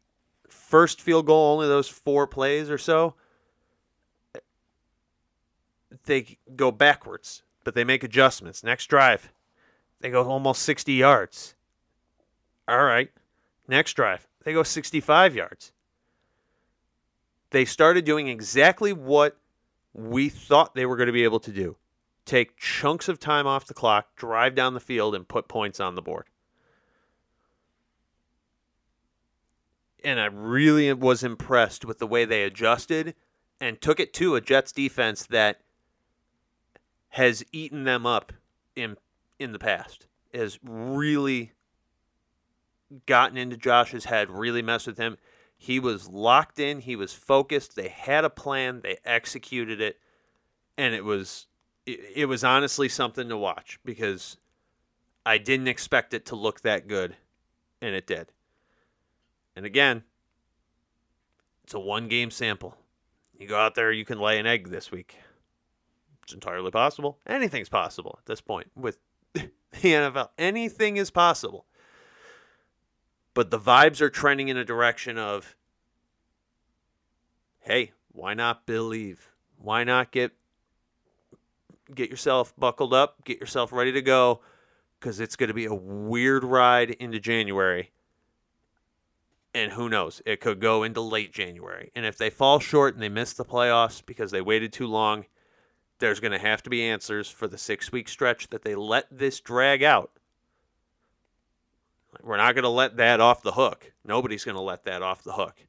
First 0.48 1.02
field 1.02 1.26
goal, 1.26 1.54
only 1.54 1.68
those 1.68 1.90
four 1.90 2.28
plays 2.28 2.70
or 2.70 2.78
so. 2.78 3.16
They 6.06 6.38
go 6.56 6.72
backwards, 6.72 7.44
but 7.63 7.76
they 7.76 7.84
make 7.84 8.04
adjustments. 8.04 8.63
Next 8.63 8.88
drive, 8.88 9.32
they 10.00 10.10
go 10.10 10.24
almost 10.24 10.62
60 10.62 10.94
yards. 10.94 11.56
All 12.68 12.84
right. 12.84 13.10
Next 13.68 13.94
drive, 13.94 14.28
they 14.44 14.54
go 14.54 14.63
65 14.63 15.36
yards. 15.36 15.74
They 17.52 17.66
started 17.66 18.06
doing 18.06 18.28
exactly 18.28 18.94
what 18.94 19.38
we 19.94 20.30
thought 20.30 20.76
they 20.76 20.86
were 20.86 20.98
going 20.98 21.08
to 21.08 21.14
be 21.14 21.24
able 21.24 21.40
to 21.42 21.52
do 21.52 21.78
take 22.28 22.58
chunks 22.58 23.08
of 23.08 23.20
time 23.20 23.48
off 23.48 23.66
the 23.66 23.74
clock, 23.74 24.16
drive 24.16 24.54
down 24.54 24.74
the 24.74 24.80
field, 24.80 25.16
and 25.16 25.28
put 25.28 25.48
points 25.48 25.80
on 25.80 25.96
the 25.96 26.02
board. 26.02 26.26
And 30.04 30.20
I 30.20 30.26
really 30.26 30.94
was 30.94 31.24
impressed 31.24 31.86
with 31.86 31.98
the 31.98 32.06
way 32.06 32.26
they 32.26 32.44
adjusted 32.44 33.16
and 33.60 33.82
took 33.82 34.00
it 34.00 34.14
to 34.16 34.36
a 34.36 34.42
Jets 34.42 34.72
defense 34.72 35.26
that 35.28 35.62
has 37.10 37.44
eaten 37.52 37.86
them 37.86 38.06
up 38.06 38.32
in 38.76 38.98
in 39.40 39.54
the 39.54 39.60
past. 39.60 40.06
Has 40.34 40.60
really 40.62 41.54
gotten 43.06 43.38
into 43.38 43.58
Josh's 43.58 44.06
head, 44.06 44.30
really 44.30 44.62
messed 44.62 44.88
with 44.88 44.98
him. 44.98 45.18
He 45.58 45.80
was 45.80 46.08
locked 46.08 46.60
in, 46.60 46.80
he 46.80 46.96
was 46.96 47.13
focused, 47.13 47.76
they 47.76 47.88
had 47.89 48.24
a 48.24 48.30
plan, 48.30 48.82
they 48.82 48.98
executed 49.04 49.82
it, 49.82 50.00
and 50.78 50.93
it 50.93 51.04
was 51.04 51.48
it, 51.86 52.00
it 52.15 52.26
was 52.26 52.43
honestly 52.43 52.88
something 52.88 53.28
to 53.30 53.38
watch 53.38 53.80
because 53.84 54.38
I 55.26 55.39
didn't 55.39 55.67
expect 55.67 56.13
it 56.13 56.26
to 56.28 56.36
look 56.36 56.62
that 56.62 56.88
good, 56.88 57.15
and 57.82 57.96
it 57.96 58.06
did. 58.06 58.32
And 59.56 59.65
again, 59.65 60.04
it's 61.63 61.74
a 61.74 61.80
one 61.80 62.08
game 62.08 62.30
sample. 62.30 62.78
You 63.38 63.48
go 63.48 63.58
out 63.58 63.76
there, 63.76 63.91
you 63.91 64.06
can 64.06 64.20
lay 64.20 64.39
an 64.39 64.46
egg 64.46 64.70
this 64.70 64.91
week. 64.91 65.17
It's 66.24 66.34
entirely 66.34 66.72
possible. 66.72 67.20
Anything's 67.26 67.70
possible 67.70 68.20
at 68.20 68.26
this 68.26 68.41
point 68.41 68.67
with 68.76 69.00
the 69.34 69.50
NFL. 69.82 70.30
Anything 70.38 70.98
is 70.98 71.10
possible. 71.10 71.65
But 73.38 73.52
the 73.52 73.60
vibes 73.60 74.02
are 74.02 74.10
trending 74.10 74.47
in 74.47 74.58
a 74.58 74.65
direction 74.65 75.19
of 75.19 75.56
hey, 77.60 77.91
why 78.12 78.34
not 78.34 78.65
believe? 78.65 79.30
Why 79.60 79.84
not 79.84 80.12
get 80.12 80.32
get 81.93 82.10
yourself 82.10 82.56
buckled 82.58 82.95
up, 82.95 83.23
get 83.26 83.39
yourself 83.39 83.71
ready 83.71 83.91
to 83.91 84.02
go 84.02 84.41
cuz 85.02 85.19
it's 85.19 85.36
going 85.36 85.50
to 85.50 85.54
be 85.54 85.65
a 85.65 85.73
weird 85.76 86.43
ride 86.43 86.89
into 86.89 87.19
January. 87.19 87.91
And 89.54 89.73
who 89.73 89.88
knows, 89.88 90.19
it 90.26 90.41
could 90.41 90.60
go 90.60 90.82
into 90.82 91.02
late 91.02 91.32
January. 91.32 91.91
And 91.93 92.08
if 92.08 92.17
they 92.17 92.32
fall 92.32 92.60
short 92.60 92.95
and 92.95 93.04
they 93.04 93.08
miss 93.08 93.34
the 93.34 93.45
playoffs 93.45 94.04
because 94.04 94.32
they 94.32 94.41
waited 94.41 94.73
too 94.73 94.88
long, 94.88 95.26
there's 96.00 96.19
going 96.19 96.32
to 96.32 96.39
have 96.39 96.63
to 96.63 96.71
be 96.71 96.84
answers 96.84 97.30
for 97.30 97.47
the 97.47 97.58
6-week 97.58 98.10
stretch 98.10 98.50
that 98.50 98.63
they 98.63 98.73
let 98.73 99.06
this 99.12 99.39
drag 99.39 99.84
out 99.84 100.17
we're 102.28 102.38
not 102.38 102.54
going 102.56 102.63
to 102.63 102.70
let 102.70 102.98
that 102.98 103.20
off 103.22 103.42
the 103.42 103.54
hook. 103.54 103.94
Nobody's 104.04 104.44
going 104.44 104.56
to 104.56 104.62
let 104.62 104.84
that 104.84 105.02
off 105.02 105.24
the 105.24 105.34
hook. 105.34 105.66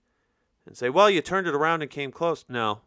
And 0.66 0.76
say, 0.76 0.90
well, 0.90 1.08
you 1.08 1.22
turned 1.22 1.46
it 1.46 1.54
around 1.54 1.82
and 1.82 1.90
came 1.90 2.10
close. 2.10 2.44
No. 2.48 2.80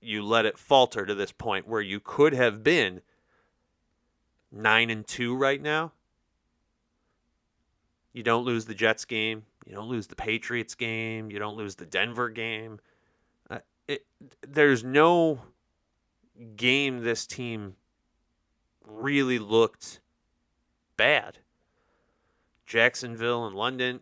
You 0.00 0.22
let 0.22 0.46
it 0.46 0.56
falter 0.56 1.04
to 1.04 1.14
this 1.14 1.32
point 1.32 1.66
where 1.66 1.80
you 1.80 1.98
could 1.98 2.32
have 2.32 2.62
been 2.62 3.00
9 4.52 4.90
and 4.90 5.06
2 5.06 5.34
right 5.34 5.60
now. 5.60 5.92
You 8.12 8.22
don't 8.22 8.44
lose 8.44 8.66
the 8.66 8.74
Jets 8.74 9.04
game. 9.04 9.44
You 9.66 9.74
don't 9.74 9.88
lose 9.88 10.06
the 10.06 10.14
Patriots 10.14 10.76
game. 10.76 11.30
You 11.30 11.38
don't 11.40 11.56
lose 11.56 11.74
the 11.74 11.86
Denver 11.86 12.28
game. 12.28 12.78
Uh, 13.50 13.58
it, 13.88 14.06
there's 14.46 14.84
no 14.84 15.40
game 16.54 17.02
this 17.02 17.26
team 17.26 17.74
really 18.86 19.38
looked 19.38 20.00
bad. 20.96 21.38
Jacksonville 22.66 23.46
and 23.46 23.56
London. 23.56 24.00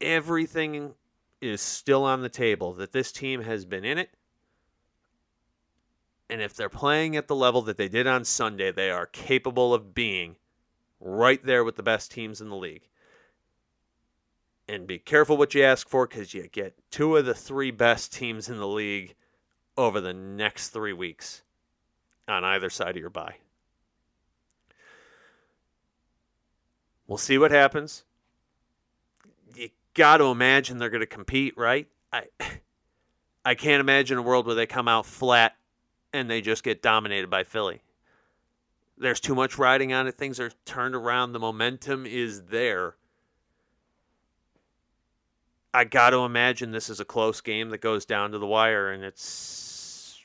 Everything 0.00 0.94
is 1.40 1.60
still 1.60 2.04
on 2.04 2.22
the 2.22 2.28
table 2.28 2.72
that 2.74 2.92
this 2.92 3.12
team 3.12 3.42
has 3.42 3.64
been 3.64 3.84
in 3.84 3.98
it. 3.98 4.10
And 6.28 6.40
if 6.42 6.54
they're 6.54 6.68
playing 6.68 7.16
at 7.16 7.28
the 7.28 7.36
level 7.36 7.62
that 7.62 7.76
they 7.76 7.88
did 7.88 8.06
on 8.06 8.24
Sunday, 8.24 8.72
they 8.72 8.90
are 8.90 9.06
capable 9.06 9.72
of 9.72 9.94
being 9.94 10.36
right 11.00 11.44
there 11.44 11.62
with 11.62 11.76
the 11.76 11.82
best 11.82 12.10
teams 12.10 12.40
in 12.40 12.48
the 12.48 12.56
league. 12.56 12.88
And 14.68 14.86
be 14.86 14.98
careful 14.98 15.36
what 15.36 15.54
you 15.54 15.62
ask 15.62 15.88
for 15.88 16.06
because 16.06 16.34
you 16.34 16.48
get 16.48 16.74
two 16.90 17.16
of 17.16 17.26
the 17.26 17.34
three 17.34 17.70
best 17.70 18.12
teams 18.12 18.48
in 18.48 18.58
the 18.58 18.66
league 18.66 19.14
over 19.76 20.00
the 20.00 20.14
next 20.14 20.70
three 20.70 20.92
weeks 20.92 21.42
on 22.26 22.42
either 22.42 22.70
side 22.70 22.96
of 22.96 23.00
your 23.00 23.10
bye. 23.10 23.36
We'll 27.06 27.18
see 27.18 27.38
what 27.38 27.50
happens. 27.50 28.04
You 29.54 29.68
got 29.94 30.18
to 30.18 30.24
imagine 30.24 30.78
they're 30.78 30.90
going 30.90 31.00
to 31.00 31.06
compete, 31.06 31.56
right? 31.56 31.88
I 32.12 32.24
I 33.44 33.54
can't 33.54 33.80
imagine 33.80 34.18
a 34.18 34.22
world 34.22 34.46
where 34.46 34.56
they 34.56 34.66
come 34.66 34.88
out 34.88 35.06
flat 35.06 35.56
and 36.12 36.28
they 36.28 36.40
just 36.40 36.64
get 36.64 36.82
dominated 36.82 37.30
by 37.30 37.44
Philly. 37.44 37.82
There's 38.98 39.20
too 39.20 39.36
much 39.36 39.56
riding 39.56 39.92
on 39.92 40.08
it. 40.08 40.16
Things 40.16 40.40
are 40.40 40.50
turned 40.64 40.96
around. 40.96 41.32
The 41.32 41.38
momentum 41.38 42.06
is 42.06 42.44
there. 42.44 42.96
I 45.72 45.84
got 45.84 46.10
to 46.10 46.18
imagine 46.24 46.72
this 46.72 46.88
is 46.88 46.98
a 46.98 47.04
close 47.04 47.40
game 47.40 47.68
that 47.70 47.82
goes 47.82 48.04
down 48.04 48.32
to 48.32 48.38
the 48.38 48.46
wire 48.46 48.90
and 48.90 49.04
it's 49.04 50.24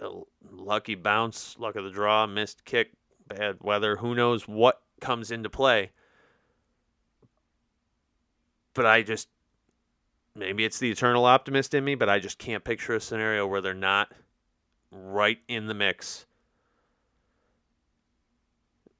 a 0.00 0.10
lucky 0.50 0.94
bounce, 0.94 1.56
luck 1.58 1.76
of 1.76 1.84
the 1.84 1.90
draw, 1.90 2.26
missed 2.26 2.64
kick, 2.64 2.92
bad 3.28 3.58
weather. 3.60 3.96
Who 3.96 4.14
knows 4.14 4.48
what 4.48 4.80
comes 5.00 5.30
into 5.30 5.50
play? 5.50 5.90
But 8.74 8.86
I 8.86 9.02
just, 9.02 9.28
maybe 10.34 10.64
it's 10.64 10.78
the 10.78 10.90
eternal 10.90 11.24
optimist 11.24 11.74
in 11.74 11.84
me, 11.84 11.94
but 11.94 12.08
I 12.08 12.18
just 12.18 12.38
can't 12.38 12.64
picture 12.64 12.94
a 12.94 13.00
scenario 13.00 13.46
where 13.46 13.60
they're 13.60 13.74
not 13.74 14.12
right 14.90 15.38
in 15.48 15.66
the 15.66 15.74
mix. 15.74 16.26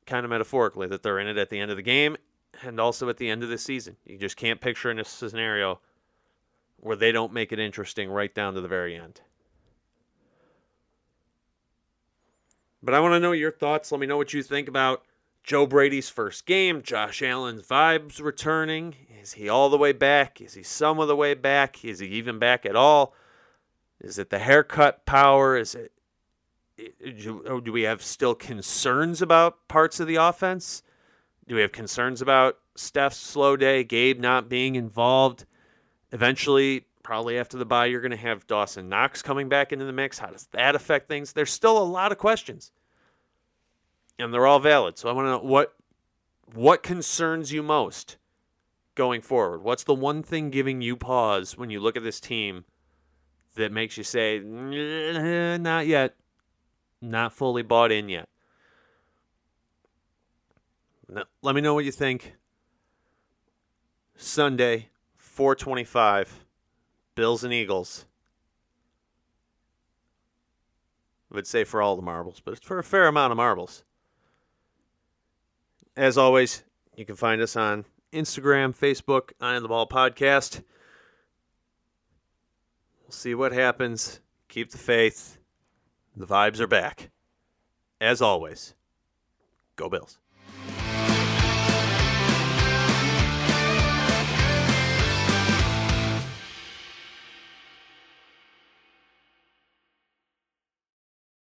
Kind 0.07 0.25
of 0.25 0.31
metaphorically, 0.31 0.87
that 0.89 1.03
they're 1.03 1.19
in 1.19 1.27
it 1.27 1.39
at 1.39 1.51
the 1.51 1.59
end 1.59 1.71
of 1.71 1.77
the 1.77 1.83
game 1.83 2.17
and 2.63 2.79
also 2.79 3.09
at 3.09 3.17
the 3.17 3.29
end 3.29 3.43
of 3.43 3.49
the 3.49 3.59
season. 3.59 3.97
You 4.05 4.19
just 4.19 4.37
can't 4.37 4.61
picture 4.61 4.91
in 4.91 4.99
a 4.99 5.05
scenario 5.05 5.81
where 6.79 6.97
they 6.97 7.13
don't 7.13 7.33
make 7.33 7.53
it 7.53 7.59
interesting 7.59 8.11
right 8.11 8.35
down 8.35 8.55
to 8.55 8.61
the 8.61 8.69
very 8.69 8.95
end. 8.95 9.21
But 12.83 12.95
I 12.95 13.01
want 13.01 13.15
to 13.15 13.21
know 13.21 13.33
your 13.33 13.51
thoughts. 13.51 13.91
Let 13.91 14.01
me 14.01 14.07
know 14.07 14.19
what 14.19 14.35
you 14.35 14.43
think 14.43 14.69
about 14.69 15.03
Joe 15.45 15.67
Brady's 15.67 16.09
first 16.09 16.47
game, 16.47 16.83
Josh 16.83 17.21
Allen's 17.21 17.67
vibes 17.67 18.21
returning. 18.21 18.95
Is 19.21 19.35
he 19.35 19.49
all 19.49 19.69
the 19.69 19.77
way 19.77 19.93
back? 19.93 20.41
Is 20.41 20.55
he 20.55 20.63
some 20.63 20.99
of 20.99 21.07
the 21.07 21.15
way 21.15 21.35
back? 21.35 21.85
Is 21.85 21.99
he 21.99 22.07
even 22.09 22.39
back 22.39 22.65
at 22.65 22.75
all? 22.75 23.15
Is 24.01 24.19
it 24.19 24.31
the 24.31 24.39
haircut 24.39 25.05
power? 25.05 25.57
Is 25.57 25.75
it 25.75 25.93
oh, 27.47 27.61
do 27.61 27.73
we 27.73 27.83
have 27.83 28.03
still 28.03 28.35
concerns 28.35 29.21
about 29.21 29.69
parts 29.69 30.01
of 30.01 30.07
the 30.07 30.17
offense? 30.17 30.83
Do 31.47 31.55
we 31.55 31.61
have 31.61 31.73
concerns 31.73 32.23
about 32.23 32.59
Steph's 32.75 33.19
slow 33.19 33.57
day, 33.57 33.85
Gabe 33.85 34.21
not 34.21 34.49
being 34.49 34.77
involved? 34.77 35.45
Eventually, 36.11 36.87
probably 37.03 37.39
after 37.39 37.59
the 37.59 37.67
bye, 37.67 37.87
you're 37.87 38.01
going 38.01 38.11
to 38.11 38.17
have 38.17 38.47
Dawson 38.47 38.89
Knox 38.89 39.21
coming 39.21 39.51
back 39.51 39.73
into 39.73 39.85
the 39.85 39.93
mix. 39.93 40.19
How 40.19 40.29
does 40.29 40.49
that 40.53 40.75
affect 40.75 41.07
things? 41.07 41.33
There's 41.35 41.53
still 41.53 41.77
a 41.77 41.85
lot 41.85 42.13
of 42.13 42.19
questions, 42.19 42.73
and 44.18 44.33
they're 44.33 44.46
all 44.46 44.61
valid. 44.61 44.98
So 44.98 45.09
I 45.09 45.12
want 45.12 45.27
to 45.27 45.31
know 45.31 45.38
what 45.38 45.74
what 46.53 46.83
concerns 46.83 47.53
you 47.53 47.62
most 47.62 48.16
going 48.94 49.20
forward. 49.20 49.62
What's 49.62 49.85
the 49.85 49.94
one 49.94 50.22
thing 50.22 50.50
giving 50.50 50.81
you 50.81 50.96
pause 50.96 51.57
when 51.57 51.70
you 51.70 51.81
look 51.81 51.96
at 51.96 52.05
this 52.05 52.20
team 52.20 52.64
that 53.57 53.72
makes 53.72 53.96
you 53.96 54.05
say, 54.05 54.38
not 54.38 55.87
yet, 55.87 56.14
not 57.00 57.33
fully 57.33 57.62
bought 57.62 57.90
in 57.90 58.09
yet? 58.09 58.29
Let 61.42 61.55
me 61.55 61.61
know 61.61 61.74
what 61.74 61.85
you 61.85 61.92
think. 61.92 62.35
Sunday, 64.16 64.88
425, 65.16 66.44
Bills 67.14 67.42
and 67.42 67.53
Eagles. 67.53 68.07
I 71.33 71.35
would 71.35 71.46
say 71.46 71.64
for 71.64 71.83
all 71.83 71.96
the 71.96 72.03
marbles, 72.03 72.40
but 72.44 72.62
for 72.62 72.79
a 72.79 72.85
fair 72.85 73.09
amount 73.09 73.33
of 73.33 73.37
marbles. 73.37 73.83
As 75.97 76.19
always, 76.19 76.65
you 76.97 77.05
can 77.05 77.15
find 77.15 77.41
us 77.41 77.55
on 77.55 77.85
Instagram, 78.13 78.77
Facebook, 78.77 79.31
I 79.41 79.55
on 79.55 79.63
the 79.63 79.69
Ball 79.69 79.87
Podcast. 79.87 80.63
We'll 83.03 83.13
see 83.13 83.35
what 83.35 83.53
happens. 83.53 84.21
Keep 84.49 84.71
the 84.71 84.79
faith. 84.79 85.39
The 86.17 86.27
vibes 86.27 86.59
are 86.59 86.67
back. 86.67 87.11
As 88.01 88.21
always, 88.21 88.75
go 89.77 89.89
Bills. 89.89 90.19